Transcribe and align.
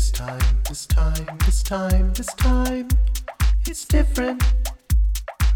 This 0.00 0.12
time, 0.12 0.40
this 0.66 0.86
time, 0.86 1.38
this 1.44 1.62
time, 1.62 2.12
this 2.14 2.34
time, 2.36 2.88
it's 3.66 3.84
different. 3.84 4.42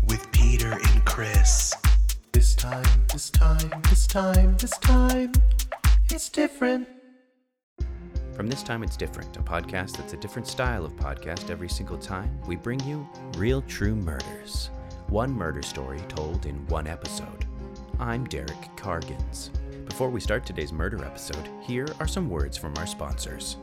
With 0.06 0.30
Peter 0.32 0.72
and 0.72 1.04
Chris. 1.06 1.72
This 2.33 2.54
time, 2.54 2.84
this 3.10 3.30
time, 3.30 3.70
this 3.88 4.07
time, 4.07 4.54
this 4.58 4.76
time, 4.80 5.33
it's 6.10 6.28
different. 6.28 6.86
From 8.34 8.46
This 8.46 8.62
Time 8.62 8.82
It's 8.82 8.98
Different, 8.98 9.34
a 9.38 9.41
podcast 9.41 9.96
that's 9.96 10.12
a 10.12 10.19
different 10.19 10.47
style 10.47 10.85
of 10.85 10.93
podcast 10.97 11.49
every 11.49 11.71
single 11.71 11.97
time, 11.97 12.39
we 12.47 12.55
bring 12.55 12.81
you 12.81 13.09
real 13.39 13.63
true 13.63 13.97
murders. 13.97 14.69
One 15.09 15.33
murder 15.33 15.63
story 15.63 16.01
told 16.09 16.45
in 16.45 16.67
one 16.67 16.87
episode. 16.87 17.47
I'm 17.99 18.27
Derek 18.27 18.77
Cargins. 18.77 19.51
Before 19.87 20.11
we 20.11 20.21
start 20.21 20.45
today's 20.45 20.71
murder 20.71 21.03
episode, 21.03 21.49
here 21.63 21.89
are 21.99 22.07
some 22.07 22.29
words 22.29 22.59
from 22.59 22.77
our 22.77 22.87
sponsors. 22.87 23.57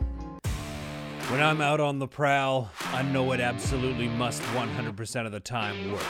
When 1.30 1.42
I'm 1.42 1.62
out 1.62 1.80
on 1.80 2.00
the 2.00 2.08
prowl, 2.08 2.70
I 2.88 3.04
know 3.04 3.32
it 3.32 3.40
absolutely 3.40 4.10
must 4.10 4.42
100% 4.42 5.26
of 5.26 5.32
the 5.32 5.40
time 5.40 5.92
work. 5.92 6.04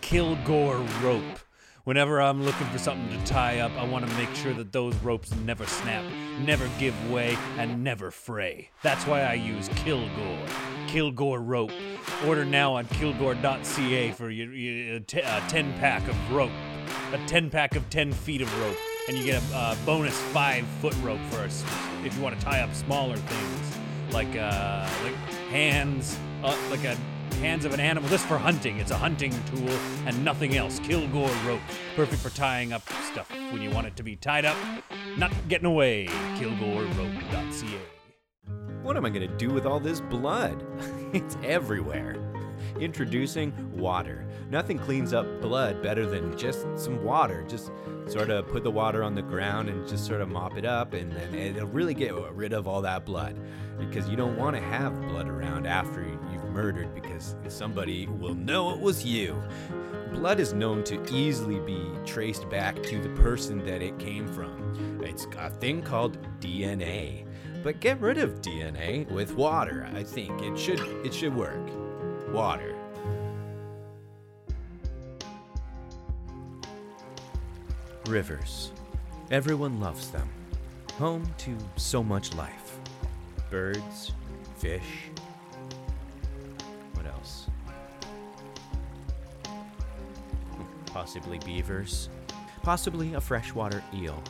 Kilgore 0.00 0.78
rope. 1.00 1.38
Whenever 1.84 2.20
I'm 2.20 2.44
looking 2.44 2.66
for 2.66 2.78
something 2.78 3.08
to 3.18 3.24
tie 3.24 3.60
up, 3.60 3.72
I 3.78 3.86
want 3.86 4.06
to 4.06 4.16
make 4.16 4.34
sure 4.34 4.52
that 4.54 4.72
those 4.72 4.94
ropes 4.96 5.34
never 5.46 5.64
snap, 5.64 6.04
never 6.44 6.68
give 6.78 7.10
way, 7.10 7.38
and 7.56 7.82
never 7.82 8.10
fray. 8.10 8.70
That's 8.82 9.06
why 9.06 9.22
I 9.22 9.34
use 9.34 9.68
Kilgore. 9.76 10.46
Kilgore 10.88 11.40
rope. 11.40 11.72
Order 12.26 12.44
now 12.44 12.74
on 12.74 12.86
kilgore.ca 12.86 14.12
for 14.12 14.28
your, 14.28 14.52
your 14.52 15.00
t- 15.00 15.22
uh, 15.22 15.48
10 15.48 15.72
pack 15.78 16.06
of 16.08 16.32
rope. 16.32 16.50
A 17.12 17.18
10 17.26 17.48
pack 17.48 17.76
of 17.76 17.88
10 17.90 18.12
feet 18.12 18.42
of 18.42 18.60
rope. 18.60 18.76
And 19.08 19.16
you 19.16 19.24
get 19.24 19.42
a 19.52 19.56
uh, 19.56 19.76
bonus 19.86 20.20
5 20.20 20.66
foot 20.82 20.96
rope 21.02 21.20
for 21.30 21.38
us 21.38 21.64
if 22.04 22.14
you 22.16 22.22
want 22.22 22.38
to 22.38 22.44
tie 22.44 22.60
up 22.60 22.74
smaller 22.74 23.16
things 23.16 23.77
like 24.12 24.36
uh, 24.36 24.88
like 25.02 25.14
hands, 25.50 26.18
uh, 26.42 26.56
like 26.70 26.84
a 26.84 26.96
hands 27.36 27.64
of 27.64 27.72
an 27.72 27.80
animal. 27.80 28.08
This 28.10 28.24
for 28.24 28.38
hunting. 28.38 28.78
It's 28.78 28.90
a 28.90 28.96
hunting 28.96 29.32
tool 29.46 29.70
and 30.06 30.24
nothing 30.24 30.56
else. 30.56 30.78
Kilgore 30.80 31.30
rope, 31.46 31.60
perfect 31.96 32.20
for 32.22 32.30
tying 32.30 32.72
up 32.72 32.82
stuff 33.10 33.30
when 33.52 33.62
you 33.62 33.70
want 33.70 33.86
it 33.86 33.96
to 33.96 34.02
be 34.02 34.16
tied 34.16 34.44
up, 34.44 34.56
not 35.16 35.32
getting 35.48 35.66
away. 35.66 36.06
KilgoreRope.ca. 36.36 37.80
What 38.82 38.96
am 38.96 39.04
I 39.04 39.10
to 39.28 39.36
do 39.36 39.50
with 39.50 39.66
all 39.66 39.80
this 39.80 40.00
blood? 40.00 40.64
it's 41.12 41.36
everywhere. 41.42 42.27
Introducing 42.80 43.52
water. 43.76 44.24
Nothing 44.50 44.78
cleans 44.78 45.12
up 45.12 45.26
blood 45.40 45.82
better 45.82 46.06
than 46.06 46.36
just 46.38 46.66
some 46.76 47.02
water. 47.04 47.44
Just 47.48 47.70
sort 48.06 48.30
of 48.30 48.48
put 48.48 48.62
the 48.62 48.70
water 48.70 49.02
on 49.02 49.14
the 49.14 49.22
ground 49.22 49.68
and 49.68 49.86
just 49.86 50.06
sort 50.06 50.20
of 50.20 50.28
mop 50.28 50.56
it 50.56 50.64
up, 50.64 50.94
and 50.94 51.12
then 51.12 51.34
it'll 51.34 51.68
really 51.68 51.94
get 51.94 52.14
rid 52.34 52.52
of 52.52 52.66
all 52.66 52.80
that 52.82 53.04
blood. 53.04 53.38
Because 53.78 54.08
you 54.08 54.16
don't 54.16 54.36
want 54.36 54.56
to 54.56 54.62
have 54.62 55.00
blood 55.02 55.28
around 55.28 55.66
after 55.66 56.02
you've 56.02 56.44
murdered, 56.44 56.94
because 56.94 57.36
somebody 57.48 58.06
will 58.06 58.34
know 58.34 58.70
it 58.70 58.80
was 58.80 59.04
you. 59.04 59.40
Blood 60.12 60.40
is 60.40 60.54
known 60.54 60.82
to 60.84 61.04
easily 61.14 61.60
be 61.60 61.86
traced 62.06 62.48
back 62.48 62.82
to 62.84 63.00
the 63.00 63.10
person 63.10 63.64
that 63.66 63.82
it 63.82 63.98
came 63.98 64.26
from. 64.26 65.00
It's 65.04 65.26
a 65.38 65.50
thing 65.50 65.82
called 65.82 66.18
DNA. 66.40 67.26
But 67.62 67.80
get 67.80 68.00
rid 68.00 68.18
of 68.18 68.40
DNA 68.40 69.10
with 69.10 69.34
water. 69.34 69.88
I 69.94 70.02
think 70.02 70.40
it 70.42 70.58
should 70.58 70.80
it 71.04 71.12
should 71.12 71.34
work. 71.34 71.60
Water. 72.32 72.74
Rivers. 78.06 78.70
Everyone 79.30 79.80
loves 79.80 80.10
them. 80.10 80.28
Home 80.98 81.24
to 81.38 81.56
so 81.76 82.02
much 82.02 82.34
life. 82.34 82.78
Birds, 83.50 84.12
fish. 84.58 85.10
What 86.92 87.06
else? 87.06 87.46
Possibly 90.86 91.38
beavers. 91.38 92.10
Possibly 92.62 93.14
a 93.14 93.20
freshwater 93.20 93.82
eel. 93.94 94.22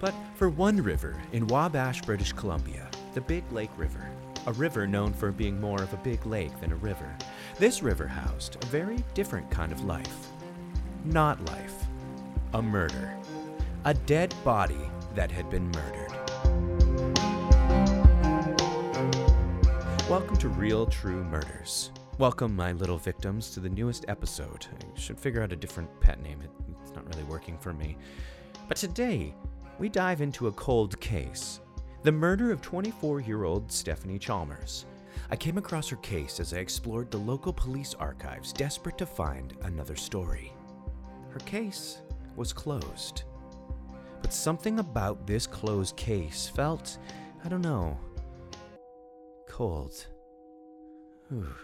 But 0.00 0.14
for 0.36 0.48
one 0.48 0.82
river 0.82 1.20
in 1.32 1.46
Wabash, 1.46 2.00
British 2.02 2.32
Columbia, 2.32 2.88
the 3.12 3.20
Big 3.20 3.44
Lake 3.52 3.70
River, 3.76 4.10
a 4.46 4.52
river 4.54 4.86
known 4.86 5.12
for 5.12 5.30
being 5.30 5.60
more 5.60 5.82
of 5.82 5.92
a 5.92 5.98
big 5.98 6.24
lake 6.24 6.58
than 6.60 6.72
a 6.72 6.76
river, 6.76 7.14
this 7.58 7.82
river 7.82 8.06
housed 8.06 8.56
a 8.62 8.66
very 8.66 8.96
different 9.12 9.50
kind 9.50 9.70
of 9.70 9.84
life. 9.84 10.28
Not 11.04 11.44
life, 11.46 11.84
a 12.54 12.62
murder. 12.62 13.14
A 13.84 13.92
dead 13.92 14.34
body 14.42 14.90
that 15.14 15.30
had 15.30 15.50
been 15.50 15.70
murdered. 15.70 16.10
Welcome 20.08 20.36
to 20.38 20.48
Real 20.48 20.86
True 20.86 21.22
Murders. 21.24 21.90
Welcome, 22.16 22.56
my 22.56 22.72
little 22.72 22.98
victims, 22.98 23.50
to 23.50 23.60
the 23.60 23.68
newest 23.68 24.06
episode. 24.08 24.66
I 24.72 24.98
should 24.98 25.20
figure 25.20 25.42
out 25.42 25.52
a 25.52 25.56
different 25.56 25.88
pet 26.00 26.22
name. 26.22 26.42
It's 26.82 26.94
not 26.94 27.06
really 27.08 27.24
working 27.24 27.58
for 27.58 27.74
me. 27.74 27.98
But 28.68 28.78
today, 28.78 29.34
we 29.78 29.90
dive 29.90 30.22
into 30.22 30.46
a 30.46 30.52
cold 30.52 30.98
case 31.00 31.60
the 32.02 32.12
murder 32.12 32.50
of 32.50 32.62
24 32.62 33.20
year 33.20 33.44
old 33.44 33.70
Stephanie 33.70 34.18
Chalmers. 34.18 34.86
I 35.30 35.36
came 35.36 35.58
across 35.58 35.88
her 35.88 35.96
case 35.96 36.40
as 36.40 36.54
I 36.54 36.58
explored 36.58 37.10
the 37.10 37.18
local 37.18 37.52
police 37.52 37.94
archives, 37.94 38.52
desperate 38.52 38.96
to 38.98 39.06
find 39.06 39.54
another 39.62 39.96
story. 39.96 40.52
Her 41.30 41.40
case 41.40 41.98
was 42.36 42.52
closed. 42.52 43.24
But 44.22 44.32
something 44.32 44.78
about 44.78 45.26
this 45.26 45.46
closed 45.46 45.96
case 45.96 46.50
felt, 46.54 46.98
I 47.44 47.48
don't 47.48 47.62
know, 47.62 47.98
cold. 49.48 50.06
Whew. 51.28 51.54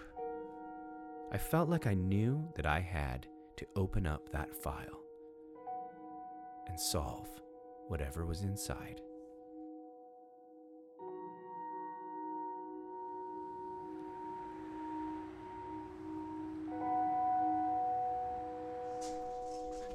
I 1.33 1.39
felt 1.39 1.69
like 1.69 1.87
I 1.87 1.95
knew 1.95 2.47
that 2.57 2.67
I 2.67 2.81
had 2.81 3.27
to 3.57 3.67
open 3.75 4.07
up 4.07 4.31
that 4.31 4.55
file 4.55 5.01
and 6.69 6.79
solve 6.79 7.29
whatever 7.89 8.27
was 8.27 8.43
inside. 8.43 9.01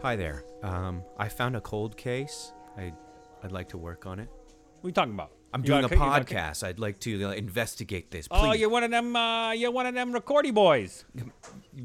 Hi 0.02 0.16
there. 0.16 0.44
Um, 0.64 1.04
I 1.18 1.30
found 1.30 1.56
a 1.56 1.62
cold 1.62 1.96
case. 1.96 2.54
I, 2.78 2.92
I'd 3.44 3.52
like 3.52 3.70
to 3.70 3.78
work 3.78 4.06
on 4.06 4.20
it. 4.20 4.30
What 4.82 4.88
are 4.88 4.90
you 4.90 4.94
talking 4.94 5.14
about? 5.14 5.32
I'm 5.54 5.62
You 5.62 5.68
doing 5.68 5.80
a 5.86 5.90
got 5.90 5.98
ca- 5.98 6.04
you 6.06 6.12
got 6.12 6.28
ca- 6.28 6.36
podcast. 6.36 6.64
I'd 6.68 6.80
like 6.80 7.00
to 7.02 7.24
uh, 7.26 7.32
investigate 7.34 8.10
this. 8.10 8.28
Please. 8.28 8.40
Oh, 8.42 8.54
you're 8.54 8.70
one 8.70 8.84
of 8.84 8.90
them. 8.92 9.16
Uh, 9.16 9.52
you're 9.52 9.70
one 9.72 9.86
of 9.86 9.94
them 9.94 10.14
recordy 10.14 10.54
boys. 10.54 11.06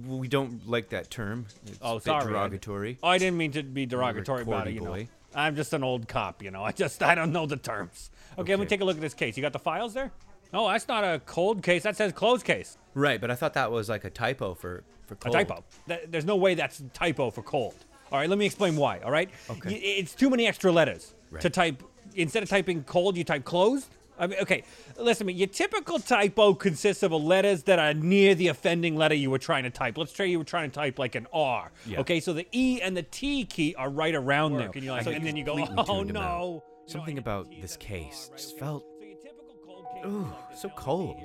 We 0.06 0.28
don't 0.28 0.66
like 0.68 0.90
that 0.90 1.10
term. 1.10 1.46
It's 1.66 1.78
Oh, 1.82 1.92
a 1.92 1.94
bit 1.96 2.04
sorry. 2.04 2.24
derogatory. 2.32 2.98
Oh, 3.02 3.08
I 3.08 3.18
didn't 3.18 3.36
mean 3.36 3.52
to 3.52 3.62
be 3.62 3.84
derogatory 3.86 4.42
about 4.42 4.68
it. 4.68 4.74
You 4.74 4.80
know, 4.80 4.92
boy. 4.92 5.08
I'm 5.34 5.56
just 5.56 5.74
an 5.74 5.84
old 5.84 6.08
cop. 6.08 6.42
You 6.42 6.50
know, 6.52 6.62
I 6.64 6.72
just 6.72 7.02
I 7.02 7.14
don't 7.14 7.32
know 7.32 7.44
the 7.46 7.56
terms. 7.56 8.10
Okay, 8.38 8.52
let 8.52 8.58
me 8.60 8.64
Okay. 8.64 8.76
take 8.76 8.80
a 8.80 8.84
look 8.84 8.96
at 8.96 9.02
this 9.02 9.14
case. 9.14 9.36
You 9.36 9.42
got 9.42 9.52
the 9.52 9.58
files 9.58 9.92
there? 9.92 10.12
Oh, 10.54 10.68
that's 10.70 10.88
not 10.88 11.04
a 11.04 11.18
cold 11.26 11.62
case. 11.62 11.82
That 11.82 11.96
says 11.96 12.12
closed 12.12 12.44
case. 12.46 12.78
Right, 12.94 13.20
but 13.20 13.30
I 13.30 13.34
thought 13.34 13.54
that 13.54 13.70
was 13.70 13.88
like 13.90 14.04
a 14.04 14.10
typo 14.10 14.54
for 14.54 14.84
for 15.06 15.18
A 15.26 15.30
typo. 15.30 15.64
That, 15.88 16.10
there's 16.10 16.24
no 16.24 16.36
way 16.36 16.54
that's 16.54 16.80
a 16.80 16.84
typo 16.88 17.30
for 17.30 17.42
cold. 17.42 17.74
All 18.12 18.18
right, 18.18 18.28
let 18.28 18.38
me 18.38 18.46
explain 18.46 18.76
why. 18.76 19.00
All 19.00 19.10
right. 19.10 19.30
Okay. 19.50 19.70
Y- 19.70 19.80
it's 19.82 20.14
too 20.14 20.30
many 20.30 20.46
extra 20.46 20.70
letters 20.72 21.14
to 21.40 21.50
type. 21.50 21.82
Instead 22.14 22.42
of 22.42 22.48
typing 22.48 22.82
cold, 22.84 23.16
you 23.16 23.24
type 23.24 23.44
closed. 23.44 23.88
I 24.18 24.26
mean, 24.26 24.38
okay, 24.40 24.62
listen 24.98 25.26
to 25.26 25.32
me. 25.32 25.34
Your 25.34 25.48
typical 25.48 25.98
typo 25.98 26.54
consists 26.54 27.02
of 27.02 27.12
letters 27.12 27.64
that 27.64 27.78
are 27.78 27.92
near 27.92 28.34
the 28.34 28.48
offending 28.48 28.96
letter 28.96 29.14
you 29.14 29.30
were 29.30 29.38
trying 29.38 29.64
to 29.64 29.70
type. 29.70 29.98
Let's 29.98 30.14
say 30.14 30.26
you 30.28 30.38
were 30.38 30.44
trying 30.44 30.70
to 30.70 30.74
type 30.74 30.98
like 30.98 31.14
an 31.16 31.26
R. 31.32 31.70
Yeah. 31.84 32.00
Okay, 32.00 32.20
so 32.20 32.32
the 32.32 32.46
E 32.52 32.80
and 32.80 32.96
the 32.96 33.02
T 33.02 33.44
key 33.44 33.74
are 33.76 33.90
right 33.90 34.14
around 34.14 34.56
there. 34.56 34.70
You're 34.74 34.94
I 34.94 35.02
like, 35.02 35.16
and 35.16 35.26
then 35.26 35.36
you 35.36 35.44
go, 35.44 35.58
oh 35.58 35.84
tuned 35.84 36.10
him 36.10 36.16
out. 36.16 36.38
no. 36.38 36.64
Something 36.86 37.18
about 37.18 37.50
this 37.60 37.76
case 37.76 38.28
right 38.30 38.38
just 38.38 38.58
felt. 38.58 38.86
So 38.98 39.04
your 39.04 39.16
typical 39.16 39.56
cold 39.66 39.86
case 39.92 40.04
is 40.04 40.12
ooh 40.12 40.12
so 40.14 40.22
Now, 40.22 40.34
let 40.34 40.50
me 40.50 40.56
see 40.56 40.68
cold. 40.76 41.16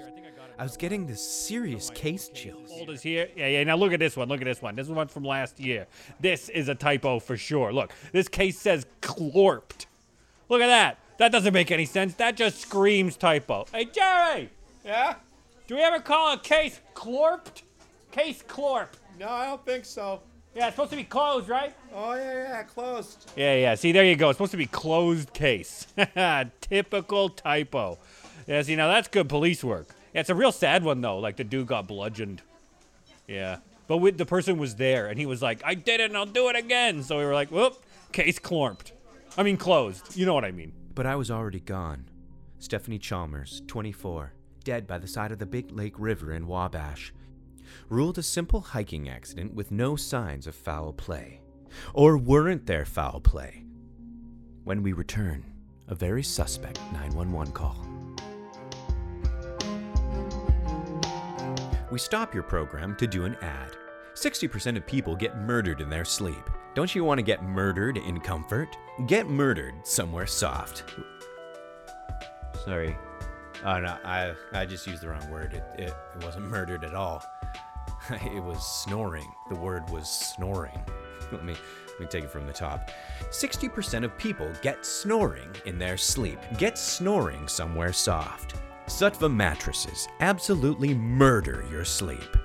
Here. 0.61 0.67
I 0.67 0.69
think 0.69 0.83
I 0.83 0.89
got 0.89 0.97
it 0.97 0.99
I 0.99 0.99
was 0.99 0.99
getting 0.99 1.07
this 1.07 1.47
serious 1.47 1.89
case 1.89 2.29
chills. 2.33 2.69
Cold 2.69 2.89
is 2.89 3.01
here. 3.01 3.29
Yeah, 3.35 3.47
yeah. 3.47 3.63
Now 3.63 3.75
look 3.77 3.93
at 3.93 3.99
this 3.99 4.15
one. 4.15 4.29
Look 4.29 4.41
at 4.41 4.45
this 4.45 4.61
one. 4.61 4.75
This 4.75 4.85
is 4.85 4.91
one 4.93 5.07
from 5.07 5.23
last 5.23 5.59
year. 5.59 5.87
This 6.19 6.49
is 6.49 6.69
a 6.69 6.75
typo 6.75 7.19
for 7.19 7.37
sure. 7.37 7.73
Look, 7.73 7.93
this 8.11 8.27
case 8.27 8.59
says 8.59 8.85
clorped. 9.01 9.87
Look 10.49 10.61
at 10.61 10.67
that. 10.67 10.99
That 11.17 11.31
doesn't 11.31 11.53
make 11.53 11.71
any 11.71 11.85
sense. 11.85 12.13
That 12.15 12.35
just 12.35 12.59
screams 12.59 13.17
typo. 13.17 13.65
Hey, 13.73 13.85
Jerry. 13.85 14.49
Yeah? 14.85 15.15
Do 15.67 15.75
we 15.75 15.81
ever 15.81 15.99
call 15.99 16.33
a 16.33 16.39
case 16.39 16.79
clorped? 16.93 17.63
Case 18.11 18.43
clorp. 18.47 18.97
No, 19.19 19.29
I 19.29 19.45
don't 19.45 19.65
think 19.65 19.85
so. 19.85 20.21
Yeah, 20.55 20.67
it's 20.67 20.75
supposed 20.75 20.91
to 20.91 20.97
be 20.97 21.03
closed, 21.03 21.49
right? 21.49 21.73
Oh, 21.93 22.13
yeah, 22.13 22.33
yeah, 22.33 22.63
closed. 22.63 23.31
Yeah, 23.37 23.55
yeah. 23.55 23.75
See, 23.75 23.93
there 23.93 24.05
you 24.05 24.17
go. 24.17 24.29
It's 24.29 24.37
supposed 24.37 24.51
to 24.51 24.57
be 24.57 24.65
closed 24.65 25.33
case. 25.33 25.87
Typical 26.61 27.29
typo. 27.29 27.99
Yeah, 28.47 28.61
see, 28.61 28.75
now 28.75 28.89
that's 28.89 29.07
good 29.07 29.29
police 29.29 29.63
work. 29.63 29.87
Yeah, 30.13 30.21
it's 30.21 30.29
a 30.29 30.35
real 30.35 30.51
sad 30.51 30.83
one 30.83 31.01
though. 31.01 31.19
Like 31.19 31.37
the 31.37 31.43
dude 31.43 31.67
got 31.67 31.87
bludgeoned. 31.87 32.41
Yeah, 33.27 33.57
but 33.87 33.97
with, 33.97 34.17
the 34.17 34.25
person 34.25 34.57
was 34.57 34.75
there, 34.75 35.07
and 35.07 35.17
he 35.19 35.25
was 35.25 35.41
like, 35.41 35.61
"I 35.63 35.75
did 35.75 35.99
it, 35.99 36.09
and 36.09 36.17
I'll 36.17 36.25
do 36.25 36.49
it 36.49 36.55
again." 36.55 37.03
So 37.03 37.17
we 37.17 37.25
were 37.25 37.33
like, 37.33 37.51
"Whoop, 37.51 37.83
case 38.11 38.39
clorped." 38.39 38.93
I 39.37 39.43
mean, 39.43 39.57
closed. 39.57 40.17
You 40.17 40.25
know 40.25 40.33
what 40.33 40.45
I 40.45 40.51
mean? 40.51 40.73
But 40.93 41.05
I 41.05 41.15
was 41.15 41.31
already 41.31 41.61
gone. 41.61 42.09
Stephanie 42.59 42.99
Chalmers, 42.99 43.61
24, 43.67 44.33
dead 44.63 44.85
by 44.85 44.97
the 44.99 45.07
side 45.07 45.31
of 45.31 45.39
the 45.39 45.45
Big 45.45 45.71
Lake 45.71 45.95
River 45.97 46.33
in 46.33 46.47
Wabash. 46.47 47.13
Ruled 47.89 48.17
a 48.17 48.23
simple 48.23 48.61
hiking 48.61 49.09
accident 49.09 49.53
with 49.53 49.71
no 49.71 49.95
signs 49.95 50.45
of 50.47 50.55
foul 50.55 50.93
play. 50.93 51.41
Or 51.93 52.17
weren't 52.17 52.65
there 52.65 52.85
foul 52.85 53.21
play? 53.21 53.63
When 54.63 54.83
we 54.83 54.93
return, 54.93 55.45
a 55.87 55.95
very 55.95 56.23
suspect 56.23 56.79
911 56.91 57.53
call. 57.53 57.90
We 61.91 61.99
stop 61.99 62.33
your 62.33 62.43
program 62.43 62.95
to 62.95 63.05
do 63.05 63.25
an 63.25 63.35
ad. 63.41 63.75
60% 64.13 64.77
of 64.77 64.88
people 64.88 65.13
get 65.13 65.38
murdered 65.38 65.81
in 65.81 65.89
their 65.89 66.05
sleep. 66.05 66.49
Don't 66.73 66.95
you 66.95 67.03
want 67.03 67.17
to 67.17 67.23
get 67.23 67.43
murdered 67.43 67.97
in 67.97 68.21
comfort? 68.21 68.77
Get 69.07 69.27
murdered 69.27 69.75
somewhere 69.83 70.25
soft. 70.25 70.85
Sorry. 72.63 72.95
Oh 73.65 73.79
no, 73.79 73.97
I 74.05 74.33
I 74.53 74.65
just 74.65 74.88
used 74.88 75.01
the 75.01 75.09
wrong 75.09 75.29
word. 75.29 75.53
It 75.53 75.63
it, 75.77 75.93
it 76.15 76.23
wasn't 76.23 76.45
murdered 76.45 76.85
at 76.85 76.95
all. 76.95 77.25
it 78.09 78.41
was 78.41 78.65
snoring. 78.65 79.29
The 79.49 79.55
word 79.55 79.89
was 79.89 80.09
snoring. 80.09 80.81
Let 81.31 81.44
me 81.44 81.55
let 81.89 81.99
me 81.99 82.07
take 82.07 82.23
it 82.23 82.31
from 82.31 82.47
the 82.47 82.53
top. 82.53 82.89
60% 83.29 84.03
of 84.03 84.17
people 84.17 84.49
get 84.61 84.85
snoring 84.85 85.49
in 85.65 85.77
their 85.77 85.97
sleep. 85.97 86.39
Get 86.57 86.77
snoring 86.77 87.47
somewhere 87.47 87.94
soft. 87.94 88.55
Saatva 88.91 89.33
mattresses 89.33 90.09
absolutely 90.19 90.93
murder 90.93 91.65
your 91.71 91.85
sleep. 91.85 92.38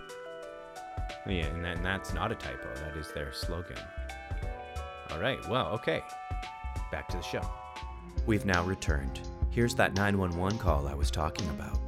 Yeah, 1.26 1.46
and, 1.46 1.64
that, 1.64 1.78
and 1.78 1.84
that's 1.84 2.14
not 2.14 2.30
a 2.30 2.36
typo. 2.36 2.72
That 2.76 2.96
is 2.96 3.10
their 3.12 3.32
slogan. 3.32 3.76
All 5.10 5.18
right, 5.18 5.44
well, 5.48 5.66
okay. 5.72 6.02
Back 6.92 7.08
to 7.08 7.16
the 7.16 7.22
show. 7.22 7.42
We've 8.26 8.46
now 8.46 8.62
returned. 8.64 9.20
Here's 9.50 9.74
that 9.74 9.94
911 9.94 10.58
call 10.58 10.86
I 10.86 10.94
was 10.94 11.10
talking 11.10 11.48
about. 11.50 11.78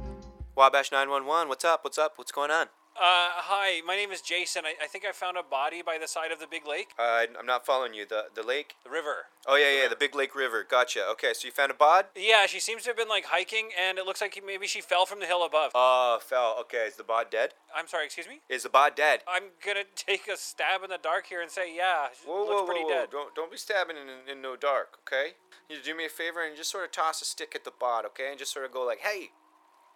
Wabash 0.55 0.91
911, 0.91 1.47
what's 1.47 1.63
up? 1.63 1.85
What's 1.85 1.97
up? 1.97 2.13
What's 2.17 2.33
going 2.33 2.51
on? 2.51 2.67
Uh, 2.99 3.31
hi, 3.47 3.79
my 3.87 3.95
name 3.95 4.11
is 4.11 4.19
Jason. 4.19 4.63
I, 4.65 4.73
I 4.83 4.87
think 4.87 5.05
I 5.05 5.13
found 5.13 5.37
a 5.37 5.43
body 5.43 5.81
by 5.81 5.97
the 5.97 6.05
side 6.07 6.33
of 6.33 6.39
the 6.41 6.47
big 6.47 6.67
lake. 6.67 6.89
Uh, 6.99 7.23
I'm 7.39 7.45
not 7.45 7.65
following 7.65 7.93
you. 7.93 8.05
The 8.05 8.25
the 8.35 8.43
lake? 8.43 8.75
The 8.83 8.89
river. 8.89 9.27
Oh 9.47 9.55
yeah, 9.55 9.83
yeah, 9.83 9.87
the 9.87 9.95
Big 9.95 10.13
Lake 10.13 10.35
River. 10.35 10.65
Gotcha. 10.69 11.05
Okay, 11.11 11.31
so 11.33 11.47
you 11.47 11.53
found 11.53 11.71
a 11.71 11.75
bod? 11.75 12.07
Yeah, 12.13 12.45
she 12.45 12.59
seems 12.59 12.83
to 12.83 12.89
have 12.89 12.97
been 12.97 13.07
like 13.07 13.23
hiking, 13.23 13.69
and 13.79 13.97
it 13.97 14.05
looks 14.05 14.19
like 14.19 14.37
maybe 14.45 14.67
she 14.67 14.81
fell 14.81 15.05
from 15.05 15.21
the 15.21 15.25
hill 15.27 15.45
above. 15.45 15.71
Oh, 15.73 16.19
fell. 16.21 16.57
Okay, 16.59 16.87
is 16.87 16.97
the 16.97 17.05
bod 17.05 17.31
dead? 17.31 17.53
I'm 17.73 17.87
sorry, 17.87 18.03
excuse 18.03 18.27
me? 18.27 18.41
Is 18.49 18.63
the 18.63 18.69
bod 18.69 18.95
dead? 18.95 19.21
I'm 19.25 19.43
gonna 19.65 19.85
take 19.95 20.27
a 20.27 20.35
stab 20.35 20.83
in 20.83 20.89
the 20.89 20.99
dark 21.01 21.27
here 21.27 21.41
and 21.41 21.49
say, 21.49 21.73
yeah, 21.73 22.07
Whoa, 22.25 22.39
looks 22.39 22.49
whoa, 22.51 22.65
pretty 22.65 22.81
whoa, 22.81 22.89
whoa. 22.89 22.95
dead. 22.95 23.11
Don't 23.11 23.33
don't 23.33 23.49
be 23.49 23.55
stabbing 23.57 23.95
in, 23.95 24.29
in, 24.29 24.41
no 24.41 24.57
dark, 24.57 24.99
okay? 25.07 25.35
You 25.69 25.77
do 25.81 25.95
me 25.95 26.03
a 26.05 26.09
favor 26.09 26.45
and 26.45 26.57
just 26.57 26.69
sort 26.69 26.83
of 26.83 26.91
toss 26.91 27.21
a 27.21 27.25
stick 27.25 27.53
at 27.55 27.63
the 27.63 27.71
bod, 27.71 28.03
okay? 28.07 28.27
And 28.31 28.37
just 28.37 28.51
sort 28.51 28.65
of 28.65 28.73
go 28.73 28.83
like, 28.85 28.99
hey, 28.99 29.29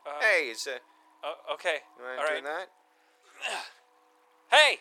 Uh, 0.08 0.22
hey, 0.22 0.48
is 0.52 0.66
uh, 0.68 0.80
uh, 1.28 1.54
okay. 1.54 1.84
you 2.00 2.06
mind 2.06 2.20
All 2.22 2.28
doing 2.32 2.46
right. 2.46 2.60
that? 2.64 2.70
Hey! 4.50 4.78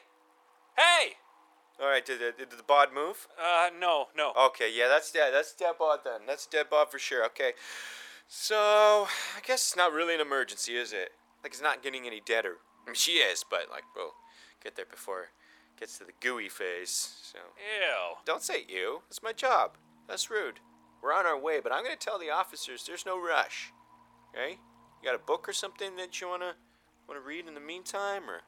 Hey! 0.76 1.12
All 1.80 1.88
right, 1.88 2.04
did 2.04 2.20
the, 2.20 2.32
did 2.36 2.50
the 2.50 2.62
bod 2.62 2.88
move? 2.94 3.26
Uh, 3.40 3.70
no, 3.80 4.08
no. 4.14 4.32
Okay, 4.38 4.70
yeah, 4.70 4.86
that's 4.86 5.10
dead. 5.10 5.32
That's 5.32 5.54
dead 5.54 5.74
bod 5.78 6.00
then. 6.04 6.20
That's 6.26 6.46
dead 6.46 6.68
bod 6.68 6.90
for 6.90 6.98
sure. 6.98 7.24
Okay, 7.26 7.52
so 8.28 9.08
I 9.36 9.40
guess 9.46 9.68
it's 9.68 9.76
not 9.76 9.92
really 9.92 10.14
an 10.14 10.20
emergency, 10.20 10.76
is 10.76 10.92
it? 10.92 11.12
Like 11.42 11.52
it's 11.52 11.62
not 11.62 11.82
getting 11.82 12.06
any 12.06 12.20
deader. 12.20 12.56
I 12.82 12.90
mean, 12.90 12.94
she 12.94 13.12
is, 13.12 13.44
but 13.48 13.70
like 13.70 13.84
we'll 13.96 14.14
get 14.62 14.76
there 14.76 14.86
before 14.90 15.22
it 15.22 15.80
gets 15.80 15.98
to 15.98 16.04
the 16.04 16.12
gooey 16.20 16.48
phase. 16.48 17.14
So 17.22 17.38
Ew. 17.38 18.16
don't 18.24 18.42
say 18.42 18.64
you. 18.68 19.02
It's 19.08 19.22
my 19.22 19.32
job. 19.32 19.76
That's 20.08 20.30
rude. 20.30 20.60
We're 21.02 21.12
on 21.12 21.26
our 21.26 21.38
way, 21.38 21.60
but 21.60 21.72
I'm 21.72 21.82
gonna 21.82 21.96
tell 21.96 22.18
the 22.18 22.30
officers 22.30 22.84
there's 22.86 23.06
no 23.06 23.18
rush. 23.20 23.72
Okay? 24.34 24.58
You 25.02 25.08
got 25.08 25.14
a 25.14 25.24
book 25.24 25.48
or 25.48 25.52
something 25.52 25.96
that 25.96 26.20
you 26.20 26.28
wanna 26.28 26.54
wanna 27.08 27.20
read 27.20 27.48
in 27.48 27.54
the 27.54 27.60
meantime, 27.60 28.30
or 28.30 28.42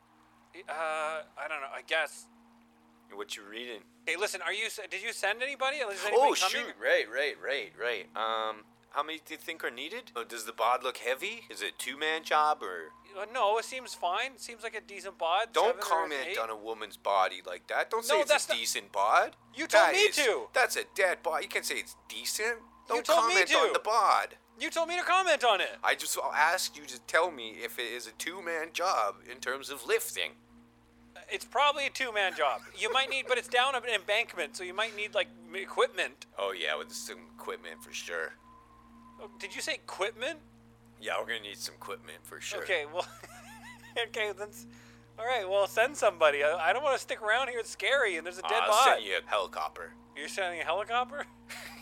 Uh, 0.68 0.72
I 0.72 1.48
don't 1.48 1.60
know. 1.60 1.72
I 1.74 1.82
guess. 1.86 2.26
what 3.12 3.36
you 3.36 3.42
reading? 3.50 3.80
Hey, 4.06 4.16
listen. 4.16 4.40
Are 4.42 4.52
you? 4.52 4.66
Did 4.90 5.02
you 5.02 5.12
send 5.12 5.42
anybody? 5.42 5.78
Is 5.78 6.00
anybody 6.04 6.16
Oh 6.16 6.34
coming? 6.34 6.66
shoot! 6.66 6.74
Right, 6.80 7.06
right, 7.12 7.34
right, 7.44 7.72
right. 7.80 8.06
Um, 8.16 8.64
how 8.90 9.02
many 9.02 9.18
do 9.24 9.34
you 9.34 9.38
think 9.38 9.64
are 9.64 9.70
needed? 9.70 10.12
Oh, 10.14 10.24
does 10.24 10.44
the 10.44 10.52
bod 10.52 10.84
look 10.84 10.98
heavy? 10.98 11.42
Is 11.50 11.62
it 11.62 11.72
a 11.74 11.78
two-man 11.78 12.22
job 12.22 12.58
or? 12.62 12.92
Uh, 13.20 13.26
no, 13.32 13.58
it 13.58 13.64
seems 13.64 13.94
fine. 13.94 14.36
Seems 14.36 14.62
like 14.62 14.74
a 14.74 14.80
decent 14.80 15.18
bod. 15.18 15.48
Don't 15.52 15.66
seven 15.66 15.80
or 15.80 16.04
an 16.04 16.10
comment 16.10 16.38
on 16.38 16.50
a 16.50 16.56
woman's 16.56 16.96
body 16.96 17.40
like 17.46 17.66
that. 17.68 17.90
Don't 17.90 18.04
say 18.04 18.14
No, 18.16 18.22
it's 18.22 18.30
a 18.30 18.48
not- 18.48 18.58
decent 18.58 18.92
bod. 18.92 19.36
You 19.54 19.66
told 19.66 19.84
That 19.84 19.92
me 19.94 19.98
is- 20.00 20.16
to. 20.16 20.48
That's 20.52 20.76
a 20.76 20.84
dead 20.94 21.22
bod. 21.22 21.42
You 21.42 21.48
can't 21.48 21.64
say 21.66 21.76
it's 21.76 21.96
decent. 22.08 22.58
Don't 22.88 23.04
told 23.04 23.26
me 23.28 23.34
comment 23.34 23.48
to. 23.48 23.56
on 23.58 23.72
the 23.72 23.78
bod. 23.78 24.36
You 24.60 24.70
told 24.70 24.88
me 24.88 24.96
to 24.96 25.02
comment 25.02 25.42
on 25.42 25.60
it. 25.60 25.70
I 25.82 25.94
just 25.96 26.16
asked 26.32 26.76
you 26.76 26.84
to 26.86 26.98
tell 27.00 27.30
me 27.32 27.56
if 27.62 27.78
it 27.78 27.86
is 27.92 28.06
a 28.06 28.12
two-man 28.12 28.68
job 28.72 29.16
in 29.30 29.38
terms 29.38 29.70
of 29.70 29.84
lifting. 29.86 30.32
It's 31.30 31.44
probably 31.44 31.86
a 31.86 31.90
two-man 31.90 32.34
job. 32.36 32.60
You 32.78 32.92
might 32.92 33.10
need, 33.10 33.26
but 33.28 33.38
it's 33.38 33.48
down 33.48 33.74
an 33.74 33.82
embankment, 33.92 34.56
so 34.56 34.64
you 34.64 34.74
might 34.74 34.96
need 34.96 35.14
like 35.14 35.28
equipment. 35.54 36.26
Oh 36.38 36.52
yeah, 36.52 36.76
with 36.76 36.92
some 36.92 37.18
equipment 37.38 37.82
for 37.82 37.92
sure. 37.92 38.32
Oh, 39.20 39.30
Did 39.38 39.54
you 39.54 39.60
say 39.60 39.74
equipment? 39.74 40.38
Yeah, 41.00 41.12
we're 41.20 41.26
gonna 41.26 41.40
need 41.40 41.58
some 41.58 41.74
equipment 41.74 42.18
for 42.22 42.40
sure. 42.40 42.62
Okay, 42.62 42.84
well, 42.92 43.06
okay, 44.08 44.32
that's 44.38 44.66
all 45.18 45.24
right. 45.24 45.48
Well, 45.48 45.66
send 45.66 45.96
somebody. 45.96 46.42
I, 46.42 46.70
I 46.70 46.72
don't 46.72 46.82
want 46.82 46.96
to 46.96 47.02
stick 47.02 47.22
around 47.22 47.48
here. 47.48 47.58
It's 47.58 47.70
scary, 47.70 48.16
and 48.16 48.26
there's 48.26 48.38
a 48.38 48.42
dead 48.42 48.62
I'll 48.62 48.70
body. 48.70 48.90
send 49.02 49.04
you 49.04 49.18
a 49.24 49.30
helicopter. 49.30 49.92
You're 50.16 50.28
sending 50.28 50.60
a 50.60 50.64
helicopter 50.64 51.26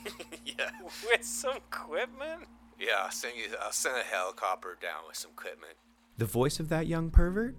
yeah. 0.47 0.71
with 1.11 1.25
some 1.25 1.57
equipment? 1.57 2.47
Yeah, 2.79 2.95
I'll 3.05 3.11
send 3.11 3.35
you. 3.37 3.55
I'll 3.63 3.73
send 3.73 3.97
a 3.97 4.03
helicopter 4.03 4.77
down 4.81 5.03
with 5.07 5.17
some 5.17 5.31
equipment. 5.33 5.75
The 6.19 6.27
voice 6.27 6.61
of 6.61 6.69
that 6.69 6.87
young 6.87 7.11
pervert? 7.11 7.57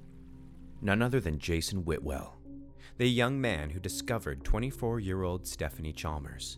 None 0.83 1.01
other 1.01 1.21
than 1.21 1.39
Jason 1.39 1.85
Whitwell, 1.85 2.37
the 2.97 3.09
young 3.09 3.39
man 3.39 3.69
who 3.69 3.79
discovered 3.79 4.43
24 4.43 4.99
year 4.99 5.23
old 5.23 5.47
Stephanie 5.47 5.93
Chalmers. 5.93 6.57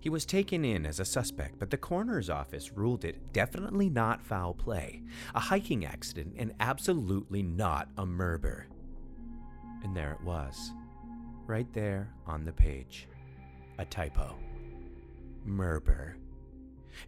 He 0.00 0.08
was 0.08 0.24
taken 0.24 0.64
in 0.64 0.86
as 0.86 0.98
a 0.98 1.04
suspect, 1.04 1.58
but 1.58 1.68
the 1.68 1.76
coroner's 1.76 2.30
office 2.30 2.72
ruled 2.72 3.04
it 3.04 3.34
definitely 3.34 3.90
not 3.90 4.24
foul 4.24 4.54
play, 4.54 5.02
a 5.34 5.40
hiking 5.40 5.84
accident, 5.84 6.36
and 6.38 6.54
absolutely 6.58 7.42
not 7.42 7.88
a 7.98 8.06
murder. 8.06 8.66
And 9.82 9.94
there 9.94 10.12
it 10.12 10.24
was, 10.24 10.72
right 11.46 11.70
there 11.74 12.14
on 12.26 12.46
the 12.46 12.52
page. 12.52 13.08
A 13.78 13.84
typo. 13.84 14.38
Murder. 15.44 16.16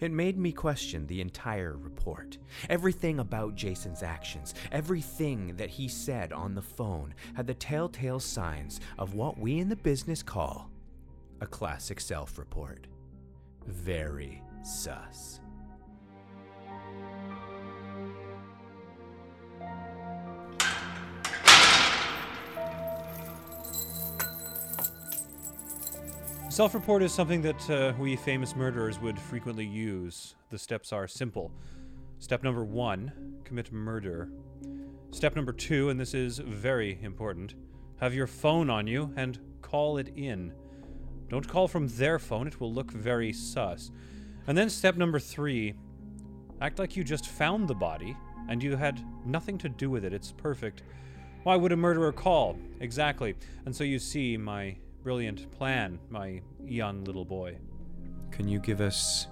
It 0.01 0.13
made 0.13 0.39
me 0.39 0.53
question 0.53 1.07
the 1.07 1.21
entire 1.21 1.77
report. 1.77 2.39
Everything 2.69 3.21
about 3.21 3.55
Jason's 3.55 4.03
actions, 4.03 4.55
everything 4.73 5.57
that 5.57 5.71
he 5.71 5.89
said 5.89 6.33
on 6.33 6.55
the 6.55 6.63
phone 6.63 7.15
had 7.35 7.47
the 7.47 7.55
telltale 7.55 8.21
signs 8.21 8.81
of 8.99 9.15
what 9.15 9.39
we 9.39 9.59
in 9.59 9.69
the 9.69 9.77
business 9.77 10.23
call 10.23 10.71
a 11.41 11.47
classic 11.47 12.01
self 12.01 12.39
report. 12.39 12.87
Very 13.67 14.43
sus. 14.63 15.41
Self 26.59 26.75
report 26.75 27.05
is 27.05 27.13
something 27.13 27.41
that 27.43 27.71
uh, 27.71 27.93
we 28.01 28.17
famous 28.17 28.57
murderers 28.57 28.99
would 28.99 29.17
frequently 29.17 29.65
use. 29.65 30.35
The 30.51 30.59
steps 30.59 30.93
are 30.93 31.07
simple. 31.07 31.53
Step 32.19 32.43
number 32.43 32.65
one 32.65 33.13
commit 33.45 33.71
murder. 33.71 34.29
Step 35.13 35.37
number 35.37 35.53
two, 35.53 35.89
and 35.89 36.01
this 36.01 36.15
is 36.15 36.39
very 36.39 36.99
important, 37.01 37.55
have 38.01 38.13
your 38.13 38.27
phone 38.27 38.71
on 38.71 38.89
you 38.89 39.13
and 39.15 39.39
call 39.63 39.99
it 39.99 40.09
in. 40.17 40.53
Don't 41.29 41.47
call 41.47 41.69
from 41.69 41.87
their 41.87 42.19
phone, 42.19 42.49
it 42.49 42.61
will 42.61 42.73
look 42.73 42.91
very 42.91 43.33
sus. 43.33 43.93
And 44.49 44.59
then 44.59 44.69
step 44.69 44.97
number 44.97 45.21
three 45.21 45.75
act 46.61 46.81
like 46.81 46.97
you 46.97 47.05
just 47.05 47.29
found 47.29 47.69
the 47.69 47.75
body 47.77 48.17
and 48.49 48.61
you 48.61 48.75
had 48.75 49.01
nothing 49.25 49.59
to 49.59 49.69
do 49.69 49.91
with 49.91 50.05
it. 50.05 50.13
It's 50.13 50.33
perfect. 50.33 50.83
Why 51.45 51.55
would 51.55 51.71
a 51.71 51.77
murderer 51.77 52.11
call? 52.11 52.59
Exactly. 52.81 53.37
And 53.65 53.77
so 53.77 53.85
you 53.85 54.01
see 54.01 54.37
my 54.37 54.75
brilliant 55.03 55.51
plan, 55.53 55.99
my 56.11 56.41
young 56.65 57.05
little 57.05 57.25
boy. 57.25 57.57
Can 58.31 58.49
you 58.49 58.59
give 58.59 58.81
us 58.81 59.27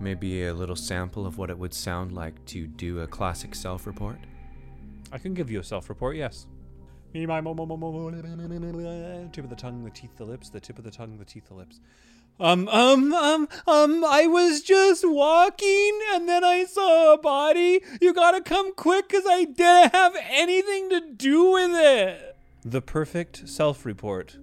maybe 0.00 0.46
a 0.46 0.54
little 0.54 0.76
sample 0.76 1.26
of 1.26 1.38
what 1.38 1.50
it 1.50 1.58
would 1.58 1.74
sound 1.74 2.12
like 2.12 2.44
to 2.46 2.66
do 2.66 3.00
a 3.00 3.06
classic 3.06 3.54
self 3.54 3.86
report? 3.86 4.18
I 5.12 5.18
can 5.18 5.34
give 5.34 5.50
you 5.50 5.60
a 5.60 5.64
self 5.64 5.88
report, 5.88 6.16
yes. 6.16 6.46
Me, 7.12 7.26
my 7.26 7.40
mo, 7.40 7.54
mo, 7.54 7.64
mo, 7.64 7.76
mo, 7.76 7.92
mo, 7.92 8.10
tip 9.30 9.44
of 9.44 9.50
the 9.50 9.56
tongue, 9.56 9.84
the 9.84 9.90
teeth, 9.90 10.16
the 10.16 10.24
lips, 10.24 10.48
the 10.50 10.58
tip 10.58 10.78
of 10.78 10.84
the 10.84 10.90
tongue, 10.90 11.16
the 11.16 11.24
teeth, 11.24 11.46
the 11.46 11.54
lips. 11.54 11.78
Um, 12.40 12.66
um, 12.66 13.14
um, 13.14 13.48
um, 13.68 14.04
I 14.04 14.26
was 14.26 14.60
just 14.60 15.08
walking 15.08 16.00
and 16.12 16.28
then 16.28 16.42
I 16.42 16.64
saw 16.64 17.14
a 17.14 17.18
body. 17.18 17.80
You 18.00 18.12
gotta 18.12 18.40
come 18.40 18.74
quick 18.74 19.08
because 19.08 19.24
I 19.28 19.44
didn't 19.44 19.92
have 19.92 20.16
anything 20.28 20.90
to 20.90 21.00
do 21.00 21.52
with 21.52 21.70
it. 21.74 22.36
The 22.64 22.82
perfect 22.82 23.48
self 23.48 23.86
report. 23.86 24.38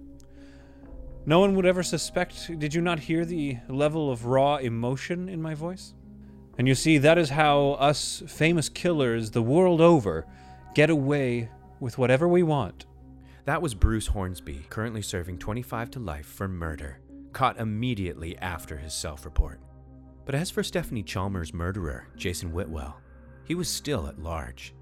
No 1.24 1.38
one 1.38 1.54
would 1.54 1.66
ever 1.66 1.84
suspect. 1.84 2.58
Did 2.58 2.74
you 2.74 2.80
not 2.80 2.98
hear 2.98 3.24
the 3.24 3.58
level 3.68 4.10
of 4.10 4.26
raw 4.26 4.56
emotion 4.56 5.28
in 5.28 5.40
my 5.40 5.54
voice? 5.54 5.94
And 6.58 6.66
you 6.66 6.74
see, 6.74 6.98
that 6.98 7.16
is 7.16 7.30
how 7.30 7.72
us 7.72 8.22
famous 8.26 8.68
killers 8.68 9.30
the 9.30 9.42
world 9.42 9.80
over 9.80 10.26
get 10.74 10.90
away 10.90 11.48
with 11.78 11.96
whatever 11.96 12.26
we 12.26 12.42
want. 12.42 12.86
That 13.44 13.62
was 13.62 13.74
Bruce 13.74 14.08
Hornsby, 14.08 14.66
currently 14.68 15.02
serving 15.02 15.38
25 15.38 15.92
to 15.92 16.00
life 16.00 16.26
for 16.26 16.48
murder, 16.48 17.00
caught 17.32 17.58
immediately 17.58 18.36
after 18.38 18.76
his 18.76 18.92
self 18.92 19.24
report. 19.24 19.60
But 20.24 20.34
as 20.34 20.50
for 20.50 20.62
Stephanie 20.62 21.02
Chalmers' 21.02 21.54
murderer, 21.54 22.08
Jason 22.16 22.52
Whitwell, 22.52 23.00
he 23.44 23.54
was 23.54 23.68
still 23.68 24.06
at 24.06 24.22
large. 24.22 24.74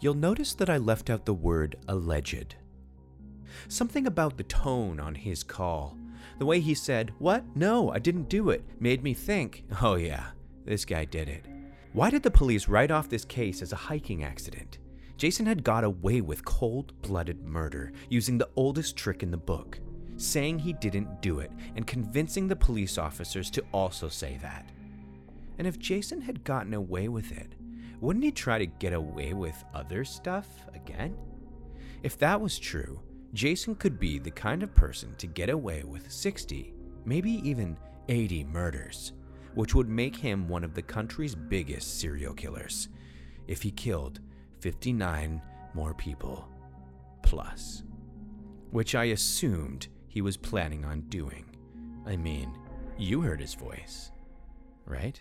You'll 0.00 0.14
notice 0.14 0.54
that 0.54 0.70
I 0.70 0.76
left 0.76 1.08
out 1.08 1.24
the 1.24 1.34
word 1.34 1.76
alleged. 1.88 2.56
Something 3.68 4.06
about 4.06 4.36
the 4.36 4.44
tone 4.44 5.00
on 5.00 5.14
his 5.14 5.42
call, 5.42 5.96
the 6.38 6.46
way 6.46 6.60
he 6.60 6.74
said, 6.74 7.12
What? 7.18 7.44
No, 7.54 7.90
I 7.90 7.98
didn't 7.98 8.28
do 8.28 8.50
it, 8.50 8.64
made 8.80 9.02
me 9.02 9.14
think, 9.14 9.64
Oh, 9.82 9.94
yeah, 9.94 10.28
this 10.64 10.84
guy 10.84 11.04
did 11.04 11.28
it. 11.28 11.46
Why 11.92 12.10
did 12.10 12.22
the 12.22 12.30
police 12.30 12.68
write 12.68 12.90
off 12.90 13.08
this 13.08 13.24
case 13.24 13.62
as 13.62 13.72
a 13.72 13.76
hiking 13.76 14.22
accident? 14.22 14.78
Jason 15.16 15.46
had 15.46 15.64
got 15.64 15.82
away 15.82 16.20
with 16.20 16.44
cold 16.44 16.92
blooded 17.00 17.42
murder 17.42 17.92
using 18.10 18.36
the 18.36 18.50
oldest 18.56 18.96
trick 18.96 19.22
in 19.22 19.30
the 19.30 19.36
book, 19.36 19.80
saying 20.18 20.58
he 20.58 20.74
didn't 20.74 21.22
do 21.22 21.38
it 21.38 21.50
and 21.74 21.86
convincing 21.86 22.48
the 22.48 22.56
police 22.56 22.98
officers 22.98 23.50
to 23.50 23.64
also 23.72 24.08
say 24.08 24.38
that. 24.42 24.70
And 25.58 25.66
if 25.66 25.78
Jason 25.78 26.20
had 26.20 26.44
gotten 26.44 26.74
away 26.74 27.08
with 27.08 27.32
it, 27.32 27.54
wouldn't 28.00 28.24
he 28.24 28.30
try 28.30 28.58
to 28.58 28.66
get 28.66 28.92
away 28.92 29.32
with 29.32 29.64
other 29.72 30.04
stuff 30.04 30.46
again? 30.74 31.16
If 32.02 32.18
that 32.18 32.38
was 32.38 32.58
true, 32.58 33.00
Jason 33.34 33.74
could 33.74 33.98
be 33.98 34.18
the 34.18 34.30
kind 34.30 34.62
of 34.62 34.74
person 34.74 35.14
to 35.16 35.26
get 35.26 35.50
away 35.50 35.82
with 35.84 36.10
60, 36.10 36.72
maybe 37.04 37.32
even 37.48 37.76
80 38.08 38.44
murders, 38.44 39.12
which 39.54 39.74
would 39.74 39.88
make 39.88 40.16
him 40.16 40.48
one 40.48 40.64
of 40.64 40.74
the 40.74 40.82
country's 40.82 41.34
biggest 41.34 42.00
serial 42.00 42.34
killers 42.34 42.88
if 43.46 43.62
he 43.62 43.70
killed 43.70 44.20
59 44.60 45.42
more 45.74 45.94
people 45.94 46.48
plus, 47.22 47.82
which 48.70 48.94
I 48.94 49.04
assumed 49.04 49.88
he 50.08 50.22
was 50.22 50.36
planning 50.36 50.84
on 50.84 51.02
doing. 51.02 51.44
I 52.06 52.16
mean, 52.16 52.56
you 52.96 53.20
heard 53.20 53.40
his 53.40 53.54
voice, 53.54 54.12
right? 54.86 55.20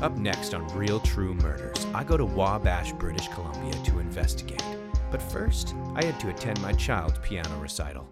Up 0.00 0.16
next 0.16 0.54
on 0.54 0.66
Real 0.76 1.00
True 1.00 1.34
Murders, 1.34 1.86
I 1.92 2.04
go 2.04 2.16
to 2.16 2.24
Wabash, 2.24 2.92
British 2.92 3.26
Columbia 3.28 3.72
to 3.84 3.98
investigate. 3.98 4.62
But 5.10 5.22
first, 5.22 5.74
I 5.94 6.04
had 6.04 6.20
to 6.20 6.28
attend 6.28 6.60
my 6.60 6.72
child's 6.72 7.18
piano 7.18 7.58
recital. 7.60 8.08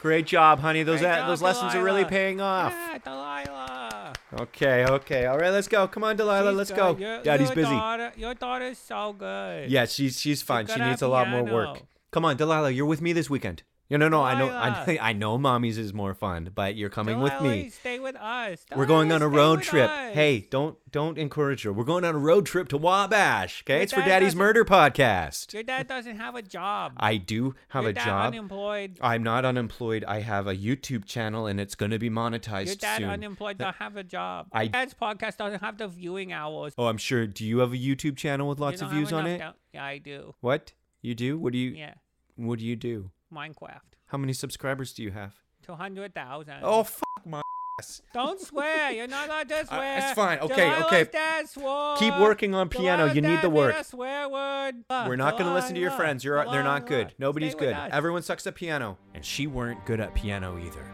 Great 0.00 0.26
job, 0.26 0.60
honey. 0.60 0.82
Those 0.82 1.00
Great 1.00 1.14
job, 1.14 1.28
those 1.28 1.40
lessons 1.40 1.74
are 1.74 1.82
really 1.82 2.04
paying 2.04 2.40
off. 2.40 2.72
Yeah, 2.72 2.98
Delilah. 2.98 4.12
Okay, 4.38 4.84
okay. 4.84 5.26
All 5.26 5.38
right, 5.38 5.50
let's 5.50 5.68
go. 5.68 5.88
Come 5.88 6.04
on, 6.04 6.16
Delilah, 6.16 6.50
She's 6.50 6.56
let's 6.58 6.70
good. 6.70 6.76
go. 6.76 6.96
Your- 6.98 7.22
Daddy's 7.22 7.48
your 7.48 7.54
busy. 7.54 7.70
Daughter, 7.70 8.12
your 8.16 8.34
daughter's 8.34 8.76
so 8.78 9.14
good. 9.14 9.70
Yeah, 9.70 9.86
she's 9.86 10.20
she's 10.20 10.42
fine. 10.42 10.66
She 10.66 10.78
needs 10.78 11.00
a 11.00 11.08
lot 11.08 11.28
more 11.28 11.42
work. 11.44 11.82
Come 12.10 12.24
on, 12.24 12.36
Delilah, 12.36 12.70
you're 12.70 12.86
with 12.86 13.00
me 13.00 13.12
this 13.12 13.30
weekend. 13.30 13.62
No, 13.90 13.98
no, 13.98 14.08
no. 14.08 14.22
I 14.22 14.38
know, 14.38 14.48
I. 14.48 14.98
I 15.10 15.12
know, 15.12 15.36
mommy's 15.38 15.76
is 15.78 15.92
more 15.92 16.14
fun, 16.14 16.50
but 16.54 16.74
you're 16.74 16.88
coming 16.90 17.20
with 17.20 17.38
me. 17.42 17.68
Stay 17.68 17.98
with 18.00 18.16
us. 18.16 18.64
We're 18.74 18.86
going 18.86 19.12
on 19.12 19.20
a 19.22 19.28
road 19.28 19.62
trip. 19.62 19.90
Hey, 19.90 20.46
don't 20.50 20.76
don't 20.90 21.18
encourage 21.18 21.62
her. 21.64 21.72
We're 21.72 21.84
going 21.84 22.04
on 22.04 22.14
a 22.14 22.18
road 22.18 22.46
trip 22.46 22.68
to 22.68 22.78
Wabash. 22.78 23.62
Okay, 23.62 23.82
it's 23.82 23.92
for 23.92 24.00
Daddy's 24.00 24.34
Murder 24.34 24.64
Podcast. 24.64 25.52
Your 25.52 25.62
dad 25.62 25.86
doesn't 25.86 26.16
have 26.16 26.34
a 26.34 26.42
job. 26.42 26.92
I 26.96 27.16
do 27.18 27.54
have 27.68 27.82
your 27.82 27.90
a 27.90 27.94
dad 27.94 28.04
job. 28.04 28.26
unemployed. 28.32 28.98
I'm 29.02 29.22
not 29.22 29.44
unemployed. 29.44 30.02
I 30.08 30.20
have 30.20 30.46
a 30.46 30.56
YouTube 30.56 31.04
channel, 31.04 31.46
and 31.46 31.60
it's 31.60 31.74
going 31.74 31.90
to 31.90 31.98
be 31.98 32.08
monetized 32.10 32.60
soon. 32.60 32.66
Your 32.68 32.76
dad 32.76 33.00
soon. 33.00 33.10
unemployed 33.10 33.58
don't 33.58 33.76
have 33.76 33.96
a 33.96 34.02
job. 34.04 34.46
I- 34.50 34.62
Your 34.62 34.72
dad's 34.72 34.94
podcast 34.94 35.36
doesn't 35.36 35.60
have 35.60 35.76
the 35.78 35.88
viewing 35.88 36.32
hours. 36.32 36.72
oh, 36.78 36.86
I'm 36.86 36.98
sure. 36.98 37.26
Do 37.26 37.44
you 37.44 37.58
have 37.58 37.72
a 37.72 37.76
YouTube 37.76 38.16
channel 38.16 38.48
with 38.48 38.58
lots 38.60 38.80
of 38.82 38.90
views 38.90 39.12
on 39.12 39.26
it? 39.26 39.38
down- 39.38 39.54
Yeah, 39.74 39.84
I 39.84 39.98
do. 39.98 40.34
What 40.40 40.72
you 41.02 41.14
do? 41.14 41.38
What 41.38 41.52
do 41.52 41.58
you? 41.58 41.70
Yeah, 41.72 41.94
What 42.36 42.58
do 42.58 42.64
you 42.64 42.76
do? 42.76 43.10
Minecraft. 43.32 43.80
How 44.06 44.18
many 44.18 44.32
subscribers 44.32 44.92
do 44.92 45.02
you 45.02 45.10
have? 45.10 45.34
Two 45.62 45.74
hundred 45.74 46.14
thousand. 46.14 46.56
Oh, 46.62 46.82
fuck 46.84 47.26
my 47.26 47.42
ass. 47.80 48.02
Don't 48.12 48.40
swear. 48.40 48.90
You're 48.92 49.06
not 49.08 49.28
allowed 49.28 49.48
to 49.48 49.66
swear. 49.66 49.98
it's 49.98 50.12
fine. 50.12 50.38
Okay, 50.40 50.70
Delilah's 50.70 51.56
okay. 51.56 51.98
Keep 51.98 52.18
working 52.20 52.54
on 52.54 52.68
piano. 52.68 53.12
You 53.12 53.20
need 53.20 53.40
the 53.42 53.50
work. 53.50 53.74
swear 53.84 54.28
word. 54.28 54.84
We're 54.90 55.16
not 55.16 55.32
going 55.38 55.46
to 55.46 55.54
listen 55.54 55.74
to 55.74 55.80
your 55.80 55.90
Delilah, 55.90 56.04
friends. 56.04 56.24
You're 56.24 56.44
they're 56.50 56.62
not 56.62 56.86
good. 56.86 57.14
Nobody's 57.18 57.52
stay 57.52 57.66
good. 57.66 57.76
Everyone 57.90 58.22
sucks 58.22 58.46
at 58.46 58.54
piano. 58.54 58.98
And 59.14 59.24
she 59.24 59.46
weren't 59.46 59.84
good 59.86 60.00
at 60.00 60.14
piano 60.14 60.58
either. 60.58 60.84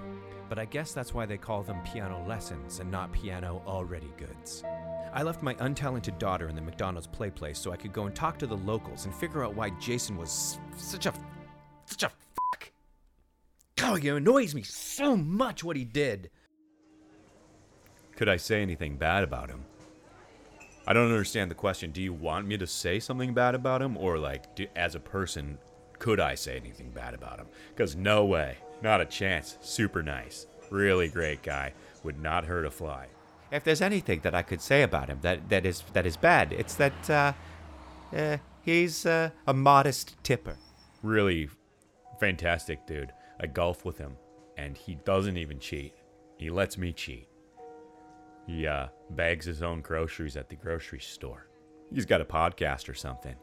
But 0.48 0.58
I 0.58 0.64
guess 0.64 0.92
that's 0.92 1.14
why 1.14 1.26
they 1.26 1.36
call 1.38 1.62
them 1.62 1.80
piano 1.84 2.24
lessons 2.26 2.80
and 2.80 2.90
not 2.90 3.12
piano 3.12 3.62
already 3.66 4.12
goods. 4.16 4.64
I 5.12 5.22
left 5.22 5.42
my 5.42 5.54
untalented 5.54 6.18
daughter 6.18 6.48
in 6.48 6.54
the 6.56 6.60
McDonald's 6.62 7.06
play 7.06 7.30
place 7.30 7.58
so 7.58 7.72
I 7.72 7.76
could 7.76 7.92
go 7.92 8.06
and 8.06 8.14
talk 8.14 8.38
to 8.40 8.46
the 8.46 8.56
locals 8.56 9.06
and 9.06 9.14
figure 9.14 9.44
out 9.44 9.54
why 9.54 9.70
Jason 9.80 10.16
was 10.16 10.58
such 10.76 11.06
a 11.06 11.12
such 11.90 12.02
a 12.04 12.08
fuck. 12.08 12.72
God, 13.76 14.04
annoys 14.04 14.54
me 14.54 14.62
so 14.62 15.16
much 15.16 15.64
what 15.64 15.76
he 15.76 15.84
did. 15.84 16.30
Could 18.16 18.28
I 18.28 18.36
say 18.36 18.62
anything 18.62 18.96
bad 18.96 19.24
about 19.24 19.48
him? 19.48 19.64
I 20.86 20.92
don't 20.92 21.10
understand 21.10 21.50
the 21.50 21.54
question. 21.54 21.90
Do 21.90 22.02
you 22.02 22.12
want 22.12 22.46
me 22.46 22.56
to 22.58 22.66
say 22.66 23.00
something 23.00 23.32
bad 23.32 23.54
about 23.54 23.80
him, 23.80 23.96
or 23.96 24.18
like, 24.18 24.54
do, 24.54 24.66
as 24.76 24.94
a 24.94 25.00
person, 25.00 25.58
could 25.98 26.20
I 26.20 26.34
say 26.34 26.56
anything 26.56 26.90
bad 26.90 27.14
about 27.14 27.38
him? 27.38 27.46
Because 27.74 27.96
no 27.96 28.24
way, 28.24 28.56
not 28.82 29.00
a 29.00 29.06
chance. 29.06 29.56
Super 29.60 30.02
nice, 30.02 30.46
really 30.70 31.08
great 31.08 31.42
guy. 31.42 31.72
Would 32.02 32.20
not 32.20 32.44
hurt 32.44 32.64
a 32.64 32.70
fly. 32.70 33.06
If 33.52 33.64
there's 33.64 33.82
anything 33.82 34.20
that 34.20 34.34
I 34.34 34.42
could 34.42 34.60
say 34.60 34.82
about 34.82 35.08
him 35.08 35.18
that, 35.22 35.48
that 35.48 35.66
is 35.66 35.82
that 35.92 36.06
is 36.06 36.16
bad, 36.16 36.52
it's 36.52 36.74
that 36.76 37.10
uh, 37.10 37.32
uh, 38.16 38.36
he's 38.62 39.04
uh, 39.06 39.30
a 39.46 39.52
modest 39.52 40.16
tipper. 40.22 40.56
Really 41.02 41.48
fantastic 42.20 42.86
dude. 42.86 43.12
I 43.40 43.46
golf 43.46 43.84
with 43.84 43.98
him, 43.98 44.16
and 44.56 44.76
he 44.76 44.96
doesn't 45.04 45.38
even 45.38 45.58
cheat. 45.58 45.94
He 46.38 46.50
lets 46.50 46.78
me 46.78 46.92
cheat. 46.92 47.28
He 48.46 48.66
uh, 48.66 48.88
bags 49.10 49.46
his 49.46 49.62
own 49.62 49.80
groceries 49.80 50.36
at 50.36 50.48
the 50.48 50.56
grocery 50.56 51.00
store. 51.00 51.48
He's 51.92 52.06
got 52.06 52.20
a 52.20 52.24
podcast 52.24 52.88
or 52.88 52.94
something. 52.94 53.34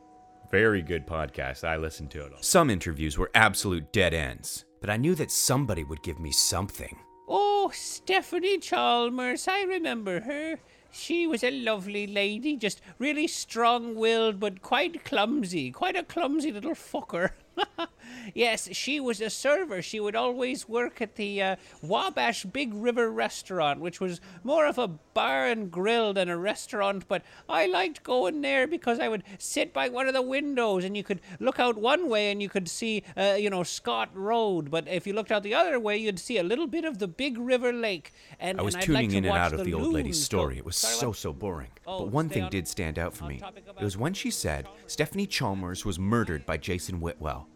Very 0.51 0.81
good 0.81 1.05
podcast. 1.05 1.67
I 1.67 1.75
listen 1.75 2.07
to 2.09 2.25
it. 2.25 2.33
all. 2.33 2.41
Some 2.41 2.69
interviews 2.69 3.17
were 3.17 3.31
absolute 3.35 3.91
dead 3.91 4.13
ends, 4.13 4.65
but 4.79 4.89
I 4.89 4.97
knew 4.97 5.15
that 5.15 5.31
somebody 5.31 5.83
would 5.83 6.03
give 6.03 6.19
me 6.19 6.31
something. 6.31 6.97
Oh, 7.27 7.71
Stephanie 7.73 8.59
Chalmers. 8.59 9.47
I 9.47 9.63
remember 9.63 10.21
her. 10.21 10.59
She 10.89 11.27
was 11.27 11.43
a 11.43 11.51
lovely 11.51 12.07
lady, 12.07 12.55
just 12.55 12.81
really 12.97 13.27
strong 13.27 13.95
willed, 13.95 14.39
but 14.39 14.61
quite 14.61 15.03
clumsy. 15.03 15.71
Quite 15.71 15.97
a 15.97 16.03
clumsy 16.03 16.51
little 16.51 16.71
fucker. 16.71 17.31
yes, 18.33 18.69
she 18.71 18.99
was 18.99 19.21
a 19.21 19.29
server. 19.29 19.81
She 19.81 19.99
would 19.99 20.15
always 20.15 20.67
work 20.67 21.01
at 21.01 21.15
the 21.15 21.41
uh, 21.41 21.55
Wabash 21.81 22.45
Big 22.45 22.73
River 22.73 23.09
restaurant, 23.11 23.79
which 23.79 23.99
was 23.99 24.21
more 24.43 24.65
of 24.65 24.77
a 24.77 24.87
bar 24.87 25.47
and 25.47 25.71
grill 25.71 26.13
than 26.13 26.29
a 26.29 26.37
restaurant. 26.37 27.07
But 27.07 27.23
I 27.49 27.65
liked 27.67 28.03
going 28.03 28.41
there 28.41 28.67
because 28.67 28.99
I 28.99 29.07
would 29.07 29.23
sit 29.37 29.73
by 29.73 29.89
one 29.89 30.07
of 30.07 30.13
the 30.13 30.21
windows 30.21 30.83
and 30.83 30.95
you 30.95 31.03
could 31.03 31.21
look 31.39 31.59
out 31.59 31.77
one 31.77 32.09
way 32.09 32.31
and 32.31 32.41
you 32.41 32.49
could 32.49 32.69
see, 32.69 33.03
uh, 33.15 33.35
you 33.39 33.49
know, 33.49 33.63
Scott 33.63 34.09
Road. 34.13 34.69
But 34.71 34.87
if 34.87 35.07
you 35.07 35.13
looked 35.13 35.31
out 35.31 35.43
the 35.43 35.53
other 35.53 35.79
way, 35.79 35.97
you'd 35.97 36.19
see 36.19 36.37
a 36.37 36.43
little 36.43 36.67
bit 36.67 36.85
of 36.85 36.99
the 36.99 37.07
Big 37.07 37.37
River 37.37 37.73
Lake. 37.73 38.13
And 38.39 38.59
I 38.59 38.63
was 38.63 38.75
and 38.75 38.83
tuning 38.83 39.09
like 39.09 39.17
in 39.17 39.25
and 39.25 39.37
out 39.37 39.53
of 39.53 39.63
the 39.63 39.73
old 39.73 39.93
lady's 39.93 40.21
story. 40.23 40.57
It 40.57 40.65
was 40.65 40.77
Sorry, 40.77 40.95
so, 40.95 41.11
so 41.11 41.33
boring. 41.33 41.69
Oh, 41.85 41.99
but 41.99 42.09
one 42.09 42.29
thing 42.29 42.43
on- 42.43 42.51
did 42.51 42.67
stand 42.67 42.99
out 42.99 43.15
for 43.15 43.25
me. 43.25 43.41
It 43.79 43.83
was 43.83 43.97
when 43.97 44.13
she 44.13 44.31
said 44.31 44.67
Stephanie 44.85 45.27
Chalmers 45.27 45.85
was 45.85 45.99
murdered 45.99 46.45
by 46.45 46.57
Jason 46.57 46.99
Whitwell. 46.99 47.47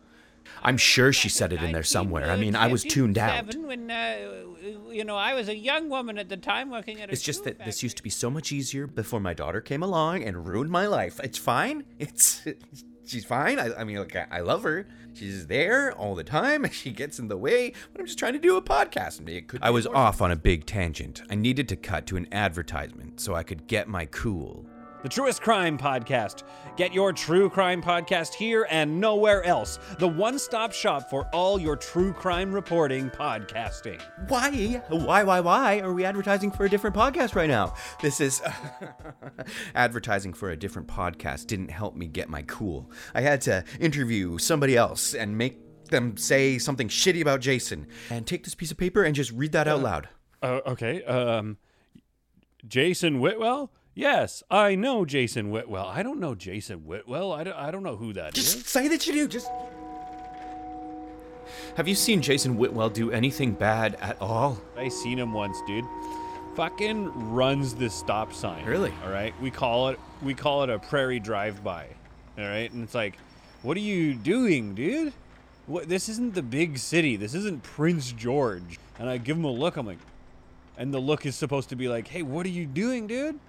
I'm 0.63 0.77
sure 0.77 1.11
she 1.11 1.29
said 1.29 1.53
it 1.53 1.61
in 1.61 1.71
there 1.71 1.83
somewhere. 1.83 2.29
I 2.29 2.35
mean, 2.35 2.55
I 2.55 2.67
was 2.67 2.83
tuned 2.83 3.17
out. 3.17 3.55
When 3.55 3.89
uh, 3.89 4.15
you 4.89 5.03
know, 5.05 5.15
I 5.15 5.33
was 5.33 5.49
a 5.49 5.55
young 5.55 5.89
woman 5.89 6.17
at 6.17 6.29
the 6.29 6.37
time 6.37 6.69
working 6.69 7.01
at 7.01 7.09
a. 7.09 7.11
It's 7.11 7.21
just 7.21 7.39
shoe 7.39 7.45
that 7.45 7.65
this 7.65 7.81
used 7.83 7.97
to 7.97 8.03
be 8.03 8.09
so 8.09 8.29
much 8.29 8.51
easier 8.51 8.87
before 8.87 9.19
my 9.19 9.33
daughter 9.33 9.61
came 9.61 9.83
along 9.83 10.23
and 10.23 10.47
ruined 10.47 10.69
my 10.69 10.87
life. 10.87 11.19
It's 11.23 11.37
fine. 11.37 11.83
It's 11.99 12.45
she's 13.05 13.25
fine. 13.25 13.59
I, 13.59 13.73
I 13.73 13.83
mean, 13.83 13.97
like 13.97 14.15
I, 14.15 14.27
I 14.31 14.39
love 14.41 14.63
her. 14.63 14.87
She's 15.13 15.47
there 15.47 15.91
all 15.93 16.15
the 16.15 16.23
time. 16.23 16.63
And 16.63 16.73
she 16.81 16.91
gets 16.91 17.19
in 17.19 17.27
the 17.27 17.37
way. 17.37 17.73
But 17.91 18.01
I'm 18.01 18.07
just 18.07 18.19
trying 18.19 18.33
to 18.33 18.39
do 18.39 18.55
a 18.55 18.61
podcast. 18.61 19.19
and 19.19 19.29
it 19.29 19.47
could 19.47 19.61
I 19.61 19.69
was 19.69 19.87
off 19.87 20.21
on 20.21 20.31
a 20.31 20.35
big 20.35 20.65
tangent. 20.65 21.21
I 21.29 21.35
needed 21.35 21.67
to 21.69 21.75
cut 21.75 22.05
to 22.07 22.17
an 22.17 22.27
advertisement 22.31 23.19
so 23.19 23.35
I 23.35 23.43
could 23.43 23.67
get 23.67 23.87
my 23.87 24.05
cool. 24.05 24.65
The 25.03 25.09
truest 25.09 25.41
crime 25.41 25.77
podcast. 25.77 26.43
Get 26.77 26.93
your 26.93 27.11
true 27.11 27.49
crime 27.49 27.81
podcast 27.81 28.33
here 28.33 28.67
and 28.69 28.99
nowhere 28.99 29.43
else. 29.43 29.79
The 29.99 30.07
one 30.07 30.39
stop 30.39 30.71
shop 30.71 31.09
for 31.09 31.25
all 31.33 31.59
your 31.59 31.75
true 31.75 32.13
crime 32.13 32.51
reporting 32.51 33.09
podcasting. 33.09 34.01
Why? 34.27 34.81
Why, 34.89 35.23
why, 35.23 35.39
why 35.39 35.79
are 35.79 35.93
we 35.93 36.05
advertising 36.05 36.51
for 36.51 36.65
a 36.65 36.69
different 36.69 36.95
podcast 36.95 37.35
right 37.35 37.49
now? 37.49 37.73
This 38.01 38.21
is. 38.21 38.41
advertising 39.75 40.33
for 40.33 40.49
a 40.49 40.57
different 40.57 40.87
podcast 40.87 41.47
didn't 41.47 41.69
help 41.69 41.95
me 41.95 42.07
get 42.07 42.29
my 42.29 42.41
cool. 42.43 42.91
I 43.13 43.21
had 43.21 43.41
to 43.41 43.63
interview 43.79 44.37
somebody 44.37 44.77
else 44.77 45.13
and 45.13 45.37
make 45.37 45.59
them 45.89 46.17
say 46.17 46.57
something 46.57 46.87
shitty 46.87 47.21
about 47.21 47.41
Jason. 47.41 47.87
And 48.09 48.25
take 48.25 48.43
this 48.43 48.55
piece 48.55 48.71
of 48.71 48.77
paper 48.77 49.03
and 49.03 49.13
just 49.13 49.31
read 49.31 49.51
that 49.51 49.67
out 49.67 49.81
loud. 49.81 50.09
Uh, 50.41 50.61
okay. 50.65 51.03
Um, 51.03 51.57
Jason 52.67 53.19
Whitwell? 53.19 53.71
Yes, 53.93 54.41
I 54.49 54.75
know 54.75 55.03
Jason 55.03 55.51
Whitwell. 55.51 55.85
I 55.85 56.01
don't 56.01 56.19
know 56.19 56.33
Jason 56.33 56.85
Whitwell. 56.85 57.33
I 57.33 57.43
don't, 57.43 57.57
I 57.57 57.71
don't 57.71 57.83
know 57.83 57.97
who 57.97 58.13
that 58.13 58.37
is. 58.37 58.53
Just 58.53 58.67
say 58.67 58.87
that 58.87 59.05
you 59.05 59.13
do. 59.13 59.27
Just. 59.27 59.49
Have 61.75 61.87
you 61.87 61.95
seen 61.95 62.21
Jason 62.21 62.57
Whitwell 62.57 62.89
do 62.89 63.11
anything 63.11 63.51
bad 63.51 63.95
at 64.01 64.21
all? 64.21 64.61
I 64.77 64.87
seen 64.87 65.19
him 65.19 65.33
once, 65.33 65.57
dude. 65.67 65.85
Fucking 66.55 67.33
runs 67.33 67.73
this 67.75 67.93
stop 67.93 68.33
sign. 68.33 68.65
Really? 68.65 68.93
All 69.03 69.11
right. 69.11 69.33
We 69.41 69.51
call 69.51 69.89
it 69.89 69.99
we 70.21 70.33
call 70.33 70.63
it 70.63 70.69
a 70.69 70.79
prairie 70.79 71.19
drive-by. 71.19 71.87
All 72.37 72.45
right, 72.45 72.71
and 72.71 72.83
it's 72.83 72.95
like, 72.95 73.17
what 73.61 73.75
are 73.75 73.81
you 73.81 74.13
doing, 74.13 74.73
dude? 74.73 75.11
What? 75.67 75.89
This 75.89 76.07
isn't 76.07 76.33
the 76.33 76.41
big 76.41 76.77
city. 76.77 77.17
This 77.17 77.35
isn't 77.35 77.61
Prince 77.63 78.13
George. 78.13 78.79
And 78.97 79.09
I 79.09 79.17
give 79.17 79.35
him 79.35 79.43
a 79.43 79.51
look. 79.51 79.75
I'm 79.75 79.85
like, 79.85 79.97
and 80.77 80.93
the 80.93 80.99
look 80.99 81.25
is 81.25 81.35
supposed 81.35 81.69
to 81.69 81.75
be 81.75 81.89
like, 81.89 82.07
hey, 82.07 82.21
what 82.21 82.45
are 82.45 82.49
you 82.49 82.65
doing, 82.65 83.05
dude? 83.07 83.39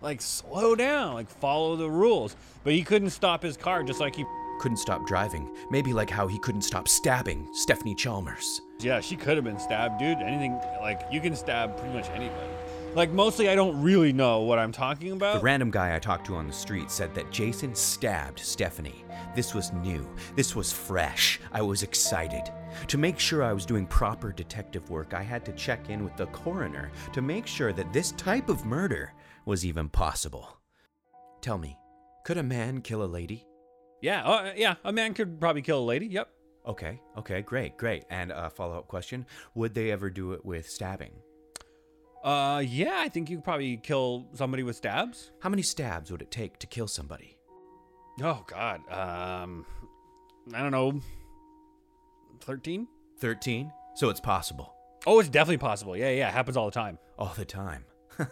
Like, 0.00 0.20
slow 0.20 0.74
down. 0.74 1.14
Like, 1.14 1.28
follow 1.28 1.76
the 1.76 1.90
rules. 1.90 2.36
But 2.64 2.72
he 2.72 2.82
couldn't 2.82 3.10
stop 3.10 3.42
his 3.42 3.56
car, 3.56 3.82
just 3.82 4.00
like 4.00 4.16
he. 4.16 4.24
Couldn't 4.60 4.76
stop 4.76 5.06
driving. 5.06 5.56
Maybe 5.70 5.94
like 5.94 6.10
how 6.10 6.26
he 6.26 6.38
couldn't 6.38 6.60
stop 6.60 6.86
stabbing 6.86 7.48
Stephanie 7.54 7.94
Chalmers. 7.94 8.60
Yeah, 8.78 9.00
she 9.00 9.16
could 9.16 9.36
have 9.36 9.44
been 9.44 9.58
stabbed, 9.58 9.98
dude. 9.98 10.18
Anything 10.18 10.60
like 10.82 11.00
you 11.10 11.18
can 11.18 11.34
stab 11.34 11.78
pretty 11.78 11.94
much 11.94 12.10
anybody. 12.10 12.52
Like 12.94 13.10
mostly, 13.10 13.48
I 13.48 13.54
don't 13.54 13.80
really 13.80 14.12
know 14.12 14.40
what 14.40 14.58
I'm 14.58 14.70
talking 14.70 15.12
about. 15.12 15.36
The 15.36 15.44
random 15.44 15.70
guy 15.70 15.96
I 15.96 15.98
talked 15.98 16.26
to 16.26 16.34
on 16.34 16.46
the 16.46 16.52
street 16.52 16.90
said 16.90 17.14
that 17.14 17.30
Jason 17.30 17.74
stabbed 17.74 18.38
Stephanie. 18.38 19.02
This 19.34 19.54
was 19.54 19.72
new. 19.72 20.06
This 20.36 20.54
was 20.54 20.72
fresh. 20.74 21.40
I 21.52 21.62
was 21.62 21.82
excited. 21.82 22.42
To 22.88 22.98
make 22.98 23.18
sure 23.18 23.42
I 23.42 23.54
was 23.54 23.64
doing 23.64 23.86
proper 23.86 24.30
detective 24.30 24.90
work, 24.90 25.14
I 25.14 25.22
had 25.22 25.44
to 25.46 25.52
check 25.52 25.88
in 25.88 26.04
with 26.04 26.16
the 26.16 26.26
coroner 26.26 26.90
to 27.14 27.22
make 27.22 27.46
sure 27.46 27.72
that 27.72 27.92
this 27.94 28.12
type 28.12 28.48
of 28.48 28.66
murder 28.66 29.14
was 29.44 29.64
even 29.64 29.88
possible. 29.88 30.58
Tell 31.40 31.58
me, 31.58 31.76
could 32.24 32.38
a 32.38 32.42
man 32.42 32.82
kill 32.82 33.02
a 33.02 33.06
lady? 33.06 33.46
Yeah, 34.02 34.24
uh, 34.24 34.52
yeah, 34.56 34.76
a 34.84 34.92
man 34.92 35.14
could 35.14 35.40
probably 35.40 35.62
kill 35.62 35.80
a 35.80 35.84
lady. 35.84 36.06
Yep. 36.06 36.28
Okay, 36.66 37.00
okay, 37.16 37.42
great, 37.42 37.76
great. 37.76 38.04
And 38.10 38.30
a 38.30 38.50
follow 38.50 38.78
up 38.78 38.88
question 38.88 39.26
Would 39.54 39.74
they 39.74 39.90
ever 39.90 40.10
do 40.10 40.32
it 40.32 40.44
with 40.44 40.68
stabbing? 40.68 41.12
Uh, 42.22 42.62
yeah, 42.66 42.96
I 42.98 43.08
think 43.08 43.30
you 43.30 43.38
could 43.38 43.44
probably 43.44 43.78
kill 43.78 44.28
somebody 44.34 44.62
with 44.62 44.76
stabs. 44.76 45.32
How 45.40 45.48
many 45.48 45.62
stabs 45.62 46.10
would 46.12 46.20
it 46.20 46.30
take 46.30 46.58
to 46.58 46.66
kill 46.66 46.86
somebody? 46.86 47.38
Oh 48.22 48.44
God. 48.46 48.80
Um, 48.92 49.64
I 50.52 50.60
don't 50.60 50.72
know. 50.72 51.00
Thirteen. 52.40 52.88
13? 53.20 53.70
So 53.94 54.08
it's 54.08 54.20
possible. 54.20 54.74
Oh, 55.06 55.20
it's 55.20 55.28
definitely 55.28 55.58
possible. 55.58 55.96
Yeah, 55.96 56.10
yeah, 56.10 56.28
it 56.28 56.32
happens 56.32 56.56
all 56.56 56.66
the 56.66 56.72
time. 56.72 56.98
All 57.18 57.32
the 57.36 57.44
time. 57.44 57.84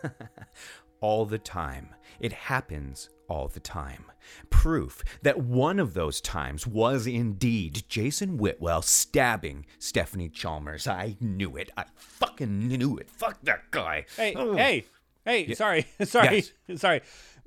all 1.01 1.25
the 1.27 1.39
time. 1.39 1.95
It 2.21 2.33
happens 2.33 3.11
all 3.29 3.49
the 3.49 3.61
time. 3.61 4.05
Proof 4.51 5.03
that 5.23 5.39
one 5.39 5.79
of 5.79 5.95
those 5.95 6.21
times 6.21 6.67
was 6.67 7.07
indeed 7.07 7.85
Jason 7.89 8.37
Whitwell 8.39 8.83
stabbing 8.83 9.67
Stephanie 9.79 10.29
Chalmers. 10.29 10.87
I 10.87 11.17
knew 11.21 11.57
it. 11.57 11.71
I 11.77 11.85
fucking 11.95 12.69
knew 12.69 12.97
it. 12.97 13.11
Fuck 13.11 13.39
that 13.43 13.71
guy. 13.71 14.07
Hey, 14.17 14.35
Oh. 14.35 14.55
hey, 14.57 14.85
hey! 15.25 15.55
Sorry, 15.55 15.87
sorry, 16.05 16.45
Yes. 16.67 16.81
sorry. 16.81 17.03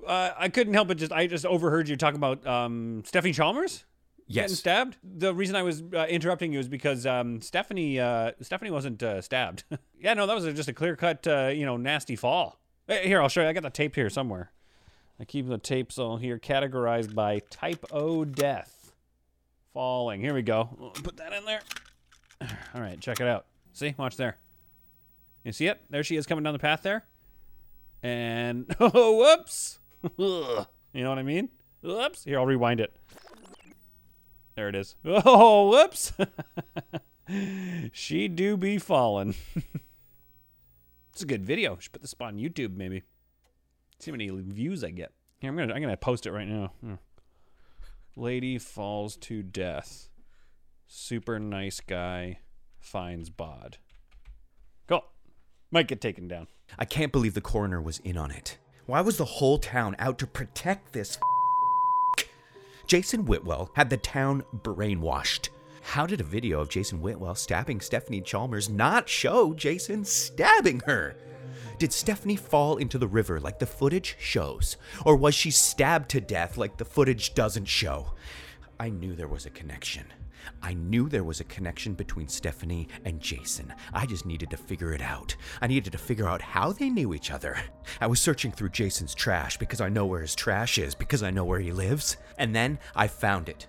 Uh, 0.05 0.31
I 0.37 0.49
couldn't 0.49 0.73
help 0.73 0.87
but 0.87 0.97
just 0.97 1.11
I 1.11 1.27
just 1.27 1.45
overheard 1.45 1.87
you 1.89 1.95
talk 1.97 2.15
about 2.15 2.45
um, 2.47 3.03
Stephanie 3.05 3.33
Chalmers 3.33 3.85
getting 4.29 4.55
stabbed. 4.55 4.97
The 5.03 5.33
reason 5.33 5.55
I 5.55 5.61
was 5.63 5.83
uh, 5.93 6.05
interrupting 6.09 6.53
you 6.53 6.59
is 6.59 6.67
because 6.69 7.05
um, 7.05 7.41
Stephanie 7.41 7.99
uh, 7.99 8.31
Stephanie 8.41 8.71
wasn't 8.71 9.03
uh, 9.03 9.21
stabbed. 9.21 9.63
yeah, 9.99 10.13
no, 10.15 10.25
that 10.25 10.33
was 10.35 10.45
just 10.55 10.69
a 10.69 10.73
clear 10.73 10.95
cut, 10.95 11.27
uh, 11.27 11.51
you 11.53 11.65
know, 11.65 11.77
nasty 11.77 12.15
fall. 12.15 12.60
Hey, 12.87 13.07
Here, 13.07 13.21
I'll 13.21 13.29
show 13.29 13.41
you. 13.41 13.47
I 13.47 13.53
got 13.53 13.63
the 13.63 13.69
tape 13.69 13.95
here 13.95 14.09
somewhere. 14.09 14.51
I 15.19 15.25
keep 15.25 15.47
the 15.47 15.57
tapes 15.57 15.99
all 15.99 16.17
here 16.17 16.39
categorized 16.39 17.13
by 17.13 17.39
type 17.49 17.85
O 17.91 18.25
death. 18.25 18.91
Falling. 19.73 20.19
Here 20.19 20.33
we 20.33 20.41
go. 20.41 20.91
Put 21.03 21.17
that 21.17 21.31
in 21.31 21.45
there. 21.45 21.61
All 22.75 22.81
right, 22.81 22.99
check 22.99 23.21
it 23.21 23.27
out. 23.27 23.45
See? 23.71 23.95
Watch 23.97 24.17
there. 24.17 24.37
You 25.45 25.53
see 25.53 25.67
it? 25.67 25.79
There 25.89 26.03
she 26.03 26.17
is 26.17 26.25
coming 26.25 26.43
down 26.43 26.51
the 26.53 26.59
path 26.59 26.81
there. 26.81 27.05
And 28.03 28.75
oh, 28.79 29.17
whoops. 29.17 29.79
You 30.93 31.03
know 31.03 31.09
what 31.09 31.19
I 31.19 31.23
mean? 31.23 31.47
Whoops. 31.81 32.25
Here, 32.25 32.37
I'll 32.37 32.45
rewind 32.45 32.81
it. 32.81 32.93
There 34.55 34.67
it 34.67 34.75
is. 34.75 34.95
Oh, 35.05 35.69
whoops. 35.69 36.11
she 37.93 38.27
do 38.27 38.57
be 38.57 38.77
falling. 38.77 39.35
It's 41.11 41.21
a 41.21 41.25
good 41.25 41.45
video. 41.45 41.77
Should 41.79 41.91
put 41.91 42.01
this 42.01 42.11
spot 42.11 42.29
on 42.29 42.39
YouTube 42.39 42.75
maybe. 42.75 43.03
See 43.99 44.11
how 44.11 44.17
many 44.17 44.29
views 44.29 44.83
I 44.83 44.89
get. 44.89 45.11
Here, 45.39 45.49
I'm 45.49 45.57
gonna 45.57 45.73
I'm 45.73 45.81
gonna 45.81 45.97
post 45.97 46.25
it 46.25 46.31
right 46.31 46.47
now. 46.47 46.71
Here. 46.81 46.99
Lady 48.15 48.57
falls 48.57 49.15
to 49.17 49.41
death. 49.43 50.09
Super 50.87 51.39
nice 51.39 51.79
guy 51.79 52.39
finds 52.79 53.29
bod. 53.29 53.77
Go. 54.87 55.05
Might 55.71 55.87
get 55.87 56.01
taken 56.01 56.27
down. 56.27 56.47
I 56.77 56.85
can't 56.85 57.11
believe 57.11 57.33
the 57.33 57.41
coroner 57.41 57.81
was 57.81 57.99
in 57.99 58.17
on 58.17 58.31
it. 58.31 58.57
Why 58.85 59.01
was 59.01 59.17
the 59.17 59.25
whole 59.25 59.57
town 59.57 59.95
out 59.99 60.19
to 60.19 60.27
protect 60.27 60.91
this? 60.91 61.17
Jason 62.87 63.25
Whitwell 63.25 63.71
had 63.75 63.89
the 63.89 63.97
town 63.97 64.43
brainwashed. 64.53 65.49
How 65.81 66.05
did 66.05 66.21
a 66.21 66.23
video 66.23 66.61
of 66.61 66.69
Jason 66.69 67.01
Whitwell 67.01 67.35
stabbing 67.35 67.81
Stephanie 67.81 68.21
Chalmers 68.21 68.69
not 68.69 69.09
show 69.09 69.53
Jason 69.53 70.05
stabbing 70.05 70.81
her? 70.85 71.15
Did 71.79 71.91
Stephanie 71.91 72.35
fall 72.35 72.77
into 72.77 72.97
the 72.97 73.07
river 73.07 73.39
like 73.39 73.59
the 73.59 73.65
footage 73.65 74.15
shows? 74.19 74.77
Or 75.05 75.15
was 75.15 75.35
she 75.35 75.51
stabbed 75.51 76.09
to 76.11 76.21
death 76.21 76.55
like 76.55 76.77
the 76.77 76.85
footage 76.85 77.33
doesn't 77.33 77.65
show? 77.65 78.13
I 78.79 78.89
knew 78.89 79.15
there 79.15 79.27
was 79.27 79.45
a 79.45 79.49
connection. 79.49 80.05
I 80.61 80.73
knew 80.73 81.09
there 81.09 81.23
was 81.23 81.39
a 81.39 81.45
connection 81.45 81.93
between 81.93 82.27
Stephanie 82.27 82.87
and 83.03 83.19
Jason. 83.19 83.73
I 83.93 84.05
just 84.05 84.25
needed 84.25 84.49
to 84.51 84.57
figure 84.57 84.93
it 84.93 85.01
out. 85.01 85.35
I 85.61 85.67
needed 85.67 85.91
to 85.91 85.97
figure 85.97 86.27
out 86.27 86.41
how 86.41 86.71
they 86.71 86.89
knew 86.89 87.13
each 87.13 87.31
other. 87.31 87.57
I 87.99 88.07
was 88.07 88.19
searching 88.19 88.51
through 88.51 88.69
Jason's 88.69 89.15
trash 89.15 89.57
because 89.57 89.81
I 89.81 89.89
know 89.89 90.05
where 90.05 90.21
his 90.21 90.35
trash 90.35 90.77
is, 90.77 90.95
because 90.95 91.23
I 91.23 91.31
know 91.31 91.45
where 91.45 91.59
he 91.59 91.71
lives. 91.71 92.17
And 92.37 92.55
then 92.55 92.79
I 92.95 93.07
found 93.07 93.49
it. 93.49 93.67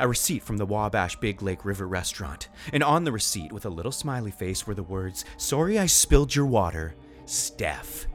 A 0.00 0.08
receipt 0.08 0.42
from 0.42 0.56
the 0.56 0.66
Wabash 0.66 1.16
Big 1.16 1.42
Lake 1.42 1.64
River 1.64 1.86
restaurant. 1.86 2.48
And 2.72 2.82
on 2.82 3.04
the 3.04 3.12
receipt, 3.12 3.52
with 3.52 3.66
a 3.66 3.70
little 3.70 3.92
smiley 3.92 4.30
face, 4.30 4.66
were 4.66 4.74
the 4.74 4.82
words, 4.82 5.24
Sorry 5.36 5.78
I 5.78 5.86
spilled 5.86 6.34
your 6.34 6.46
water, 6.46 6.94
Steph. 7.26 8.06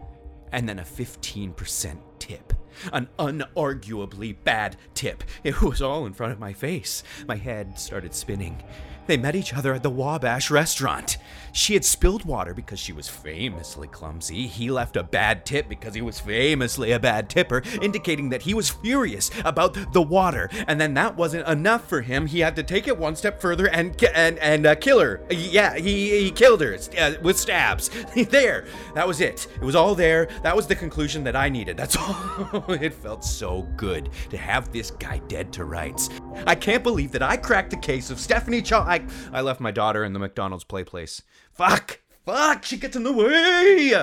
And 0.51 0.67
then 0.67 0.79
a 0.79 0.83
15% 0.83 1.97
tip. 2.19 2.53
An 2.93 3.07
unarguably 3.19 4.37
bad 4.43 4.77
tip. 4.93 5.23
It 5.43 5.61
was 5.61 5.81
all 5.81 6.05
in 6.05 6.13
front 6.13 6.33
of 6.33 6.39
my 6.39 6.53
face. 6.53 7.03
My 7.27 7.35
head 7.35 7.77
started 7.79 8.13
spinning. 8.13 8.63
They 9.07 9.17
met 9.17 9.35
each 9.35 9.53
other 9.53 9.73
at 9.73 9.83
the 9.83 9.89
Wabash 9.89 10.51
restaurant. 10.51 11.17
She 11.53 11.73
had 11.73 11.85
spilled 11.85 12.25
water 12.25 12.53
because 12.53 12.79
she 12.79 12.93
was 12.93 13.07
famously 13.09 13.87
clumsy. 13.87 14.45
He 14.47 14.69
left 14.69 14.95
a 14.95 15.01
bad 15.01 15.45
tip 15.45 15.67
because 15.67 15.95
he 15.95 16.01
was 16.01 16.19
famously 16.19 16.91
a 16.91 16.99
bad 16.99 17.29
tipper, 17.29 17.63
indicating 17.81 18.29
that 18.29 18.43
he 18.43 18.53
was 18.53 18.69
furious 18.69 19.31
about 19.43 19.75
the 19.93 20.01
water. 20.01 20.49
And 20.67 20.79
then 20.79 20.93
that 20.95 21.15
wasn't 21.15 21.47
enough 21.47 21.87
for 21.87 22.01
him. 22.01 22.27
He 22.27 22.41
had 22.41 22.55
to 22.57 22.63
take 22.63 22.87
it 22.87 22.97
one 22.97 23.15
step 23.15 23.41
further 23.41 23.67
and 23.69 23.95
and 24.13 24.37
and 24.39 24.65
uh, 24.65 24.75
kill 24.75 24.99
her. 24.99 25.21
Yeah, 25.31 25.75
he 25.75 26.19
he 26.19 26.31
killed 26.31 26.61
her 26.61 26.77
uh, 26.99 27.13
with 27.21 27.39
stabs. 27.39 27.89
there, 28.29 28.65
that 28.93 29.07
was 29.07 29.21
it. 29.21 29.47
It 29.55 29.63
was 29.63 29.75
all 29.75 29.95
there. 29.95 30.27
That 30.43 30.55
was 30.55 30.67
the 30.67 30.75
conclusion 30.75 31.23
that 31.23 31.35
I 31.35 31.49
needed. 31.49 31.77
That's 31.77 31.95
all. 31.97 32.63
it 32.73 32.93
felt 32.93 33.23
so 33.23 33.63
good 33.77 34.09
to 34.29 34.37
have 34.37 34.71
this 34.71 34.91
guy 34.91 35.19
dead 35.27 35.51
to 35.53 35.65
rights. 35.65 36.09
I 36.45 36.55
can't 36.55 36.83
believe 36.83 37.11
that 37.13 37.23
I 37.23 37.37
cracked 37.37 37.71
the 37.71 37.77
case 37.77 38.11
of 38.11 38.19
Stephanie 38.19 38.61
Chaw. 38.61 38.96
I, 39.31 39.39
I 39.39 39.41
left 39.41 39.59
my 39.59 39.71
daughter 39.71 40.03
in 40.03 40.13
the 40.13 40.19
McDonald's 40.19 40.63
play 40.63 40.83
place. 40.83 41.21
Fuck! 41.53 41.99
Fuck! 42.25 42.65
She 42.65 42.77
gets 42.77 42.95
in 42.95 43.03
the 43.03 43.13
way! 43.13 43.95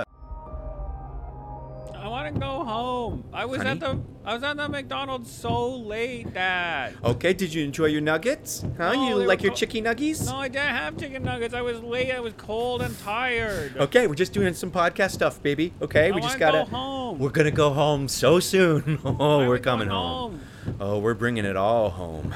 I 2.05 2.09
want 2.09 2.35
to 2.35 2.39
go 2.39 2.65
home. 2.65 3.25
I 3.33 3.47
was 3.47 3.59
Honey? 3.63 3.71
at 3.71 3.81
the 3.81 3.99
I 4.27 4.35
was 4.35 4.43
at 4.43 4.59
the 4.59 4.69
McDonald's 4.69 5.31
so 5.33 5.75
late, 5.75 6.35
Dad. 6.35 6.97
Okay, 7.03 7.33
did 7.33 7.55
you 7.55 7.65
enjoy 7.65 7.87
your 7.87 8.03
nuggets? 8.03 8.63
Huh? 8.77 8.93
No, 8.93 9.09
you 9.09 9.15
like 9.27 9.43
your 9.43 9.53
co- 9.53 9.57
chicky 9.57 9.81
nuggies? 9.81 10.27
No, 10.27 10.37
I 10.37 10.49
didn't 10.49 10.69
have 10.69 10.99
chicken 10.99 11.23
nuggets. 11.23 11.55
I 11.55 11.63
was 11.63 11.81
late. 11.81 12.13
I 12.13 12.21
was 12.21 12.35
cold 12.35 12.83
and 12.83 12.99
tired. 13.01 13.79
Okay, 13.79 14.07
we're 14.07 14.15
just 14.15 14.35
doing 14.35 14.53
some 14.53 14.71
podcast 14.71 15.13
stuff, 15.13 15.43
baby. 15.43 15.73
Okay, 15.81 16.13
we 16.13 16.21
just 16.21 16.39
gotta. 16.39 16.59
go 16.71 16.77
home. 16.77 17.19
We're 17.19 17.31
gonna 17.31 17.51
go 17.51 17.73
home 17.73 18.09
so 18.09 18.39
soon. 18.39 18.99
Oh, 19.17 19.39
we're 19.47 19.55
we 19.55 19.61
coming 19.61 19.89
going 19.89 19.99
home. 20.01 20.41
Oh, 20.81 20.99
we're 20.99 21.15
bringing 21.15 21.45
it 21.45 21.57
all 21.57 21.89
home. 21.91 22.35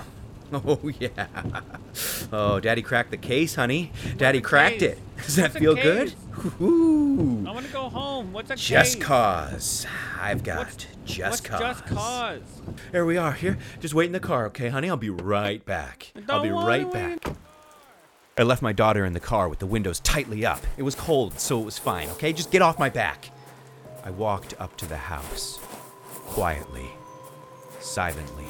Oh 0.52 0.80
yeah. 0.98 1.26
Oh, 2.32 2.58
Daddy 2.60 2.82
cracked 2.82 3.10
the 3.10 3.16
case, 3.16 3.54
honey. 3.54 3.92
Daddy 4.16 4.40
cracked 4.40 4.78
case? 4.80 4.92
it. 4.92 4.98
Does 5.18 5.36
that 5.36 5.50
What's 5.50 5.58
feel 5.58 5.74
good? 5.74 6.14
Ooh. 6.60 7.44
I 7.46 7.52
want 7.52 7.66
to 7.66 7.72
go 7.72 7.88
home. 7.88 8.32
What's 8.32 8.50
a 8.50 8.56
Just 8.56 8.96
case? 8.96 9.04
cause. 9.04 9.86
I've 10.20 10.42
got 10.42 10.58
What's, 10.58 10.86
just 11.04 11.30
what's 11.30 11.40
cause. 11.40 11.60
Just 11.60 11.86
cause. 11.86 12.40
Here 12.92 13.04
we 13.04 13.16
are. 13.16 13.32
Here, 13.32 13.58
just 13.80 13.94
wait 13.94 14.06
in 14.06 14.12
the 14.12 14.20
car, 14.20 14.46
okay, 14.46 14.68
honey? 14.68 14.88
I'll 14.88 14.96
be 14.96 15.10
right 15.10 15.64
back. 15.64 16.12
I'll 16.28 16.42
be 16.42 16.50
right 16.50 16.90
back. 16.90 17.24
I 18.38 18.42
left 18.44 18.62
my 18.62 18.72
daughter 18.72 19.04
in 19.04 19.12
the 19.14 19.20
car 19.20 19.48
with 19.48 19.58
the 19.58 19.66
windows 19.66 20.00
tightly 20.00 20.46
up. 20.46 20.60
It 20.76 20.82
was 20.82 20.94
cold, 20.94 21.40
so 21.40 21.60
it 21.60 21.64
was 21.64 21.76
fine, 21.78 22.08
okay? 22.10 22.32
Just 22.32 22.50
get 22.50 22.62
off 22.62 22.78
my 22.78 22.88
back. 22.88 23.30
I 24.04 24.10
walked 24.10 24.54
up 24.60 24.76
to 24.78 24.86
the 24.86 24.96
house, 24.96 25.58
quietly, 26.26 26.86
silently. 27.80 28.46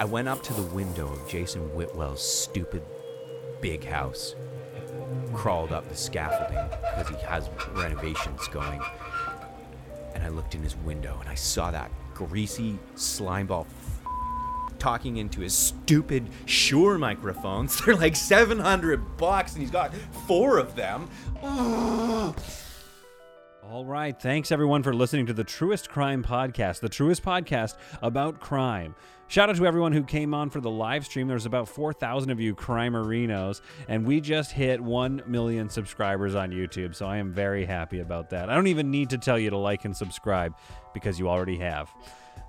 I 0.00 0.04
went 0.04 0.28
up 0.28 0.42
to 0.44 0.54
the 0.54 0.62
window 0.62 1.12
of 1.12 1.28
Jason 1.28 1.60
Whitwell's 1.74 2.22
stupid 2.22 2.82
big 3.60 3.84
house, 3.84 4.34
crawled 5.34 5.72
up 5.72 5.90
the 5.90 5.94
scaffolding 5.94 6.56
because 6.80 7.08
he 7.10 7.22
has 7.26 7.50
renovations 7.74 8.48
going, 8.48 8.80
and 10.14 10.24
I 10.24 10.28
looked 10.28 10.54
in 10.54 10.62
his 10.62 10.74
window 10.74 11.18
and 11.20 11.28
I 11.28 11.34
saw 11.34 11.70
that 11.72 11.90
greasy 12.14 12.78
slimeball 12.96 13.66
talking 14.78 15.18
into 15.18 15.42
his 15.42 15.52
stupid 15.52 16.30
Shure 16.46 16.96
microphones. 16.96 17.78
They're 17.84 17.94
like 17.94 18.16
700 18.16 19.18
bucks 19.18 19.52
and 19.52 19.60
he's 19.60 19.70
got 19.70 19.94
four 20.26 20.56
of 20.56 20.76
them. 20.76 21.10
Oh, 21.42 22.34
All 23.70 23.84
right. 23.84 24.20
Thanks, 24.20 24.50
everyone, 24.50 24.82
for 24.82 24.92
listening 24.92 25.26
to 25.26 25.32
the 25.32 25.44
Truest 25.44 25.90
Crime 25.90 26.24
Podcast, 26.24 26.80
the 26.80 26.88
truest 26.88 27.22
podcast 27.22 27.76
about 28.02 28.40
crime. 28.40 28.96
Shout 29.28 29.48
out 29.48 29.54
to 29.54 29.64
everyone 29.64 29.92
who 29.92 30.02
came 30.02 30.34
on 30.34 30.50
for 30.50 30.60
the 30.60 30.68
live 30.68 31.04
stream. 31.04 31.28
There's 31.28 31.46
about 31.46 31.68
4,000 31.68 32.30
of 32.30 32.40
you 32.40 32.56
crimerinos, 32.56 33.60
and 33.86 34.04
we 34.04 34.20
just 34.20 34.50
hit 34.50 34.80
1 34.80 35.22
million 35.28 35.68
subscribers 35.68 36.34
on 36.34 36.50
YouTube, 36.50 36.96
so 36.96 37.06
I 37.06 37.18
am 37.18 37.32
very 37.32 37.64
happy 37.64 38.00
about 38.00 38.30
that. 38.30 38.50
I 38.50 38.56
don't 38.56 38.66
even 38.66 38.90
need 38.90 39.08
to 39.10 39.18
tell 39.18 39.38
you 39.38 39.50
to 39.50 39.56
like 39.56 39.84
and 39.84 39.96
subscribe 39.96 40.52
because 40.92 41.20
you 41.20 41.28
already 41.28 41.58
have. 41.58 41.94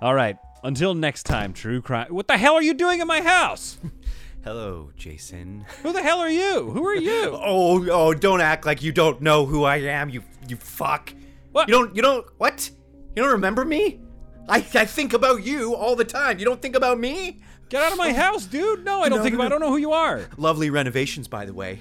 All 0.00 0.16
right. 0.16 0.36
Until 0.64 0.92
next 0.92 1.22
time, 1.22 1.52
True 1.52 1.80
Crime. 1.80 2.12
What 2.12 2.26
the 2.26 2.36
hell 2.36 2.54
are 2.54 2.62
you 2.62 2.74
doing 2.74 3.00
in 3.00 3.06
my 3.06 3.20
house? 3.20 3.78
Hello, 4.44 4.90
Jason. 4.96 5.66
Who 5.84 5.92
the 5.92 6.02
hell 6.02 6.18
are 6.18 6.28
you? 6.28 6.68
Who 6.72 6.84
are 6.84 6.96
you? 6.96 7.38
Oh, 7.44 7.88
oh, 7.90 8.12
don't 8.12 8.40
act 8.40 8.66
like 8.66 8.82
you 8.82 8.90
don't 8.90 9.20
know 9.20 9.46
who 9.46 9.62
I 9.62 9.76
am, 9.76 10.08
you 10.10 10.24
you 10.48 10.56
fuck. 10.56 11.12
What? 11.52 11.68
You 11.68 11.74
don't 11.74 11.94
you 11.96 12.02
don't 12.02 12.26
what? 12.38 12.70
You 13.14 13.22
don't 13.22 13.32
remember 13.32 13.64
me? 13.64 14.00
I, 14.48 14.56
I 14.56 14.84
think 14.86 15.12
about 15.12 15.44
you 15.44 15.74
all 15.74 15.94
the 15.94 16.04
time. 16.04 16.38
You 16.38 16.44
don't 16.44 16.60
think 16.60 16.74
about 16.74 16.98
me? 16.98 17.40
Get 17.68 17.82
out 17.82 17.92
of 17.92 17.98
my 17.98 18.12
house, 18.24 18.44
dude. 18.46 18.84
No, 18.84 19.02
I 19.02 19.08
don't 19.08 19.18
No, 19.18 19.22
think 19.24 19.34
no, 19.34 19.40
about 19.40 19.46
I 19.46 19.48
don't 19.50 19.60
know 19.60 19.70
who 19.70 19.76
you 19.76 19.92
are. 19.92 20.22
Lovely 20.36 20.70
renovations, 20.70 21.28
by 21.28 21.44
the 21.44 21.54
way. 21.54 21.80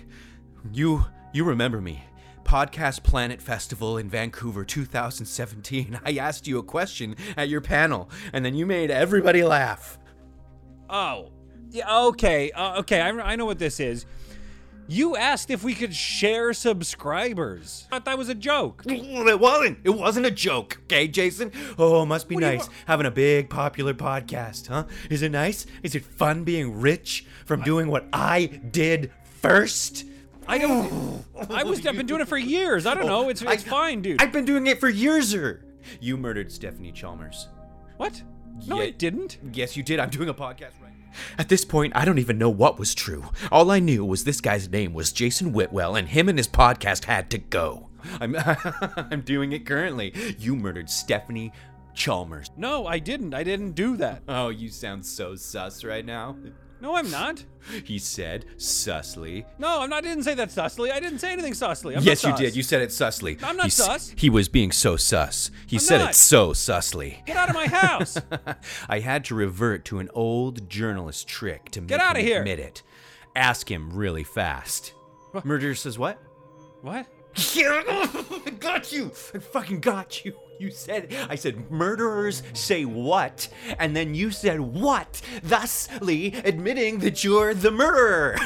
You 0.71 1.05
you 1.33 1.43
remember 1.43 1.81
me. 1.81 2.03
Podcast 2.43 3.03
Planet 3.03 3.41
Festival 3.41 3.97
in 3.97 4.09
Vancouver 4.09 4.65
2017. 4.65 5.99
I 6.05 6.15
asked 6.17 6.47
you 6.47 6.59
a 6.59 6.63
question 6.63 7.15
at 7.37 7.49
your 7.49 7.61
panel, 7.61 8.09
and 8.33 8.43
then 8.43 8.55
you 8.55 8.65
made 8.65 8.91
everybody 8.91 9.43
laugh. 9.43 9.97
Oh, 10.89 11.31
yeah. 11.69 11.99
Okay. 12.07 12.51
Uh, 12.51 12.79
okay. 12.79 12.99
I, 12.99 13.09
I 13.09 13.35
know 13.37 13.45
what 13.45 13.59
this 13.59 13.79
is. 13.79 14.05
You 14.87 15.15
asked 15.15 15.49
if 15.49 15.63
we 15.63 15.73
could 15.73 15.95
share 15.95 16.53
subscribers. 16.53 17.87
I 17.91 17.95
thought 17.95 18.05
that 18.05 18.17
was 18.17 18.29
a 18.29 18.35
joke. 18.35 18.83
It 19.31 19.39
wasn't. 19.39 19.79
It 19.83 19.91
wasn't 19.91 20.25
a 20.25 20.31
joke, 20.31 20.79
okay, 20.83 21.07
Jason? 21.07 21.51
Oh, 21.77 22.05
must 22.05 22.27
be 22.27 22.35
What 22.35 22.41
nice 22.41 22.69
having 22.85 23.05
a 23.05 23.11
big 23.11 23.49
popular 23.49 23.93
podcast, 23.93 24.67
huh? 24.67 24.85
Is 25.09 25.21
it 25.21 25.31
nice? 25.31 25.65
Is 25.83 25.95
it 25.95 26.03
fun 26.03 26.43
being 26.43 26.79
rich 26.81 27.25
from 27.45 27.61
doing 27.61 27.87
what 27.87 28.07
I 28.11 28.47
did 28.47 29.11
first? 29.39 30.05
I 30.47 30.57
don't. 30.57 31.23
I 31.49 31.63
was. 31.63 31.85
I've 31.85 31.95
been 31.95 32.07
doing 32.07 32.21
it 32.21 32.27
for 32.27 32.37
years. 32.37 32.85
I 32.85 32.93
don't 32.95 33.05
know. 33.05 33.29
It's 33.29 33.41
it's 33.41 33.65
I- 33.65 33.69
fine, 33.69 34.01
dude. 34.01 34.21
I've 34.21 34.33
been 34.33 34.45
doing 34.45 34.67
it 34.67 34.79
for 34.79 34.89
years. 34.89 35.33
-er. 35.33 35.59
You 35.99 36.17
murdered 36.17 36.51
Stephanie 36.51 36.91
Chalmers. 36.91 37.47
what? 37.97 38.23
No, 38.67 38.75
Yeah. 38.75 38.87
I 38.87 38.91
didn't. 38.91 39.37
Yes, 39.53 39.75
you 39.77 39.83
did. 39.83 39.99
I'm 39.99 40.09
doing 40.09 40.29
a 40.29 40.33
podcast 40.33 40.75
right 40.83 40.95
now. 40.99 41.00
At 41.37 41.49
this 41.49 41.65
point, 41.65 41.93
I 41.95 42.05
don't 42.05 42.19
even 42.19 42.37
know 42.37 42.49
what 42.49 42.79
was 42.79 42.95
true. 42.95 43.25
All 43.51 43.71
I 43.71 43.79
knew 43.79 44.05
was 44.05 44.23
this 44.23 44.41
guy's 44.41 44.69
name 44.69 44.93
was 44.93 45.11
Jason 45.11 45.53
Whitwell, 45.53 45.95
and 45.95 46.07
him 46.07 46.29
and 46.29 46.37
his 46.37 46.47
podcast 46.47 47.05
had 47.05 47.29
to 47.31 47.37
go. 47.37 47.89
I'm, 48.19 48.35
I'm 49.11 49.21
doing 49.21 49.51
it 49.51 49.65
currently. 49.65 50.13
You 50.39 50.55
murdered 50.55 50.89
Stephanie 50.89 51.51
Chalmers. 51.93 52.47
No, 52.57 52.87
I 52.87 52.99
didn't. 52.99 53.33
I 53.33 53.43
didn't 53.43 53.73
do 53.73 53.97
that. 53.97 54.23
Oh, 54.27 54.49
you 54.49 54.69
sound 54.69 55.05
so 55.05 55.35
sus 55.35 55.83
right 55.83 56.05
now. 56.05 56.35
No, 56.81 56.95
I'm 56.95 57.09
not. 57.11 57.43
He 57.85 57.99
said 57.99 58.45
susly. 58.57 59.45
No, 59.59 59.81
I'm 59.81 59.89
not. 59.91 60.03
I 60.03 60.07
didn't 60.07 60.23
say 60.23 60.33
that 60.33 60.49
sussly. 60.49 60.91
I 60.91 60.99
didn't 60.99 61.19
say 61.19 61.31
anything 61.31 61.53
sussly. 61.53 61.95
I'm 61.95 62.01
yes, 62.01 62.23
not 62.23 62.29
you 62.31 62.35
sus. 62.37 62.39
did. 62.39 62.55
You 62.55 62.63
said 62.63 62.81
it 62.81 62.91
susly. 62.91 63.37
I'm 63.43 63.55
not 63.55 63.65
He 63.65 63.67
s- 63.67 63.75
sus. 63.75 64.13
He 64.17 64.31
was 64.31 64.49
being 64.49 64.71
so 64.71 64.97
sus. 64.97 65.51
He 65.67 65.75
I'm 65.75 65.79
said 65.81 65.97
not. 65.99 66.09
it 66.09 66.15
so 66.15 66.53
susly. 66.53 67.21
Get 67.27 67.37
out 67.37 67.49
of 67.49 67.55
my 67.55 67.67
house. 67.67 68.17
I 68.89 68.99
had 68.99 69.23
to 69.25 69.35
revert 69.35 69.85
to 69.85 69.99
an 69.99 70.09
old 70.15 70.67
journalist 70.69 71.27
trick 71.27 71.69
to 71.71 71.81
make 71.81 71.89
Get 71.89 71.99
outta 71.99 72.19
him 72.19 72.25
here. 72.25 72.39
admit 72.39 72.57
it. 72.59 72.81
Ask 73.35 73.69
him 73.71 73.91
really 73.93 74.23
fast. 74.23 74.93
Murderer 75.43 75.75
says 75.75 75.99
what? 75.99 76.17
what? 76.81 77.05
I 77.37 78.53
got 78.59 78.91
you. 78.91 79.11
I 79.35 79.37
fucking 79.39 79.81
got 79.81 80.25
you. 80.25 80.33
You 80.61 80.69
said 80.69 81.11
I 81.27 81.33
said 81.33 81.71
murderers 81.71 82.43
say 82.53 82.85
what, 82.85 83.49
and 83.79 83.95
then 83.95 84.13
you 84.13 84.29
said 84.29 84.59
what, 84.59 85.19
thusly 85.41 86.35
admitting 86.35 86.99
that 86.99 87.23
you're 87.23 87.55
the 87.55 87.71
murderer. 87.71 88.37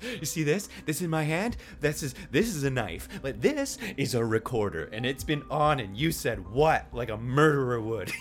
you 0.20 0.24
see 0.24 0.44
this? 0.44 0.68
This 0.86 1.02
in 1.02 1.10
my 1.10 1.24
hand? 1.24 1.56
This 1.80 2.04
is 2.04 2.14
this 2.30 2.54
is 2.54 2.62
a 2.62 2.70
knife, 2.70 3.08
but 3.20 3.42
this 3.42 3.78
is 3.96 4.14
a 4.14 4.24
recorder, 4.24 4.90
and 4.92 5.04
it's 5.04 5.24
been 5.24 5.42
on, 5.50 5.80
and 5.80 5.96
you 5.96 6.12
said 6.12 6.48
what, 6.48 6.86
like 6.92 7.08
a 7.08 7.16
murderer 7.16 7.80
would. 7.80 8.12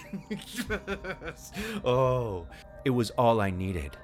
oh, 1.85 2.47
it 2.83 2.89
was 2.89 3.11
all 3.11 3.41
I 3.41 3.51
needed. 3.51 3.95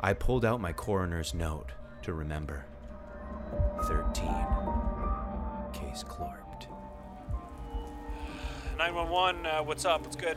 I 0.00 0.12
pulled 0.12 0.44
out 0.44 0.60
my 0.60 0.72
coroner's 0.72 1.34
note 1.34 1.70
to 2.02 2.14
remember. 2.14 2.66
Thirteen. 3.84 4.44
Case 5.72 6.02
clorped. 6.02 6.43
911. 8.76 9.46
Uh, 9.46 9.62
what's 9.62 9.84
up? 9.84 10.02
What's 10.02 10.16
good? 10.16 10.36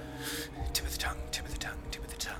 Tip 0.74 0.86
of 0.86 0.92
the 0.94 0.98
tongue, 1.00 1.18
tip 1.32 1.46
of 1.46 1.52
the 1.54 1.58
tongue, 1.60 1.78
tip 1.92 2.04
of 2.04 2.12
the 2.12 2.18
tongue. 2.18 2.36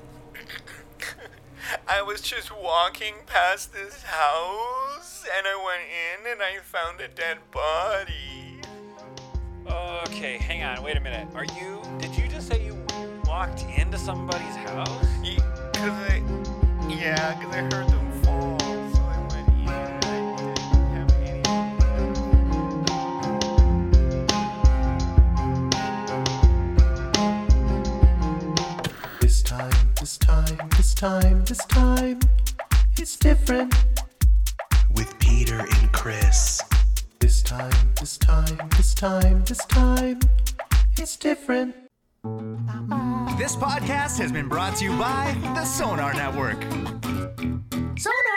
I 1.88 2.02
was 2.02 2.20
just 2.20 2.50
walking 2.56 3.14
past 3.26 3.72
this 3.72 4.02
house 4.02 5.24
and 5.36 5.46
I 5.46 5.56
went 5.56 5.82
in 5.82 6.32
and 6.32 6.42
I 6.42 6.58
found 6.62 7.00
a 7.00 7.08
dead 7.08 7.38
body. 7.50 8.60
Okay, 10.06 10.38
hang 10.38 10.62
on. 10.62 10.82
Wait 10.82 10.96
a 10.96 11.00
minute. 11.00 11.28
Are 11.34 11.44
you? 11.44 11.82
Did 11.98 12.16
you 12.16 12.28
just 12.28 12.48
say 12.48 12.64
you 12.64 12.76
walked 13.26 13.64
into 13.76 13.98
somebody's 13.98 14.56
house? 14.56 15.06
Ye- 15.22 15.36
Cause 15.74 15.90
I, 16.10 16.22
yeah, 16.88 17.34
cause 17.42 17.54
I 17.54 17.58
heard 17.60 17.88
them 17.88 17.97
time, 30.98 31.44
this 31.44 31.64
time, 31.66 32.18
this 32.18 32.18
time, 32.18 32.18
it's 32.96 33.16
different. 33.16 33.72
With 34.96 35.16
Peter 35.20 35.60
and 35.60 35.92
Chris. 35.92 36.60
This 37.20 37.40
time, 37.40 37.70
this 38.00 38.18
time, 38.18 38.68
this 38.76 38.94
time, 38.94 39.44
this 39.44 39.64
time, 39.66 40.18
it's 40.96 41.16
different. 41.16 41.76
This 43.38 43.54
podcast 43.54 44.18
has 44.18 44.32
been 44.32 44.48
brought 44.48 44.74
to 44.78 44.86
you 44.86 44.98
by 44.98 45.36
the 45.54 45.64
Sonar 45.64 46.14
Network. 46.14 46.60
Sonar! 47.96 48.27